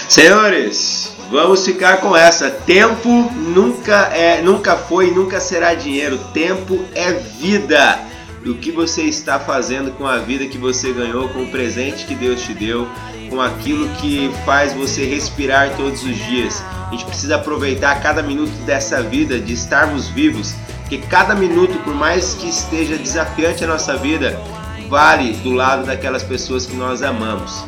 [0.08, 2.50] Senhores, vamos ficar com essa.
[2.50, 6.18] Tempo nunca é, nunca foi nunca será dinheiro.
[6.32, 8.00] Tempo é vida.
[8.44, 12.14] O que você está fazendo com a vida que você ganhou, com o presente que
[12.14, 12.86] Deus te deu,
[13.28, 16.62] com aquilo que faz você respirar todos os dias.
[16.86, 21.92] A gente precisa aproveitar cada minuto dessa vida, de estarmos vivos, porque cada minuto, por
[21.92, 24.40] mais que esteja desafiante a nossa vida,
[24.88, 27.64] vale do lado daquelas pessoas que nós amamos.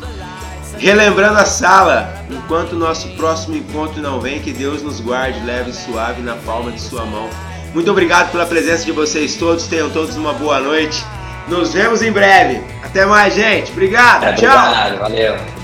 [0.79, 5.71] Relembrando a sala, enquanto o nosso próximo encontro não vem, que Deus nos guarde leve
[5.71, 7.29] e suave na palma de sua mão.
[7.75, 11.05] Muito obrigado pela presença de vocês todos, tenham todos uma boa noite.
[11.49, 12.63] Nos vemos em breve.
[12.83, 13.73] Até mais, gente.
[13.73, 14.25] Obrigado.
[14.25, 14.57] É, Tchau.
[14.57, 15.58] Obrigado, valeu.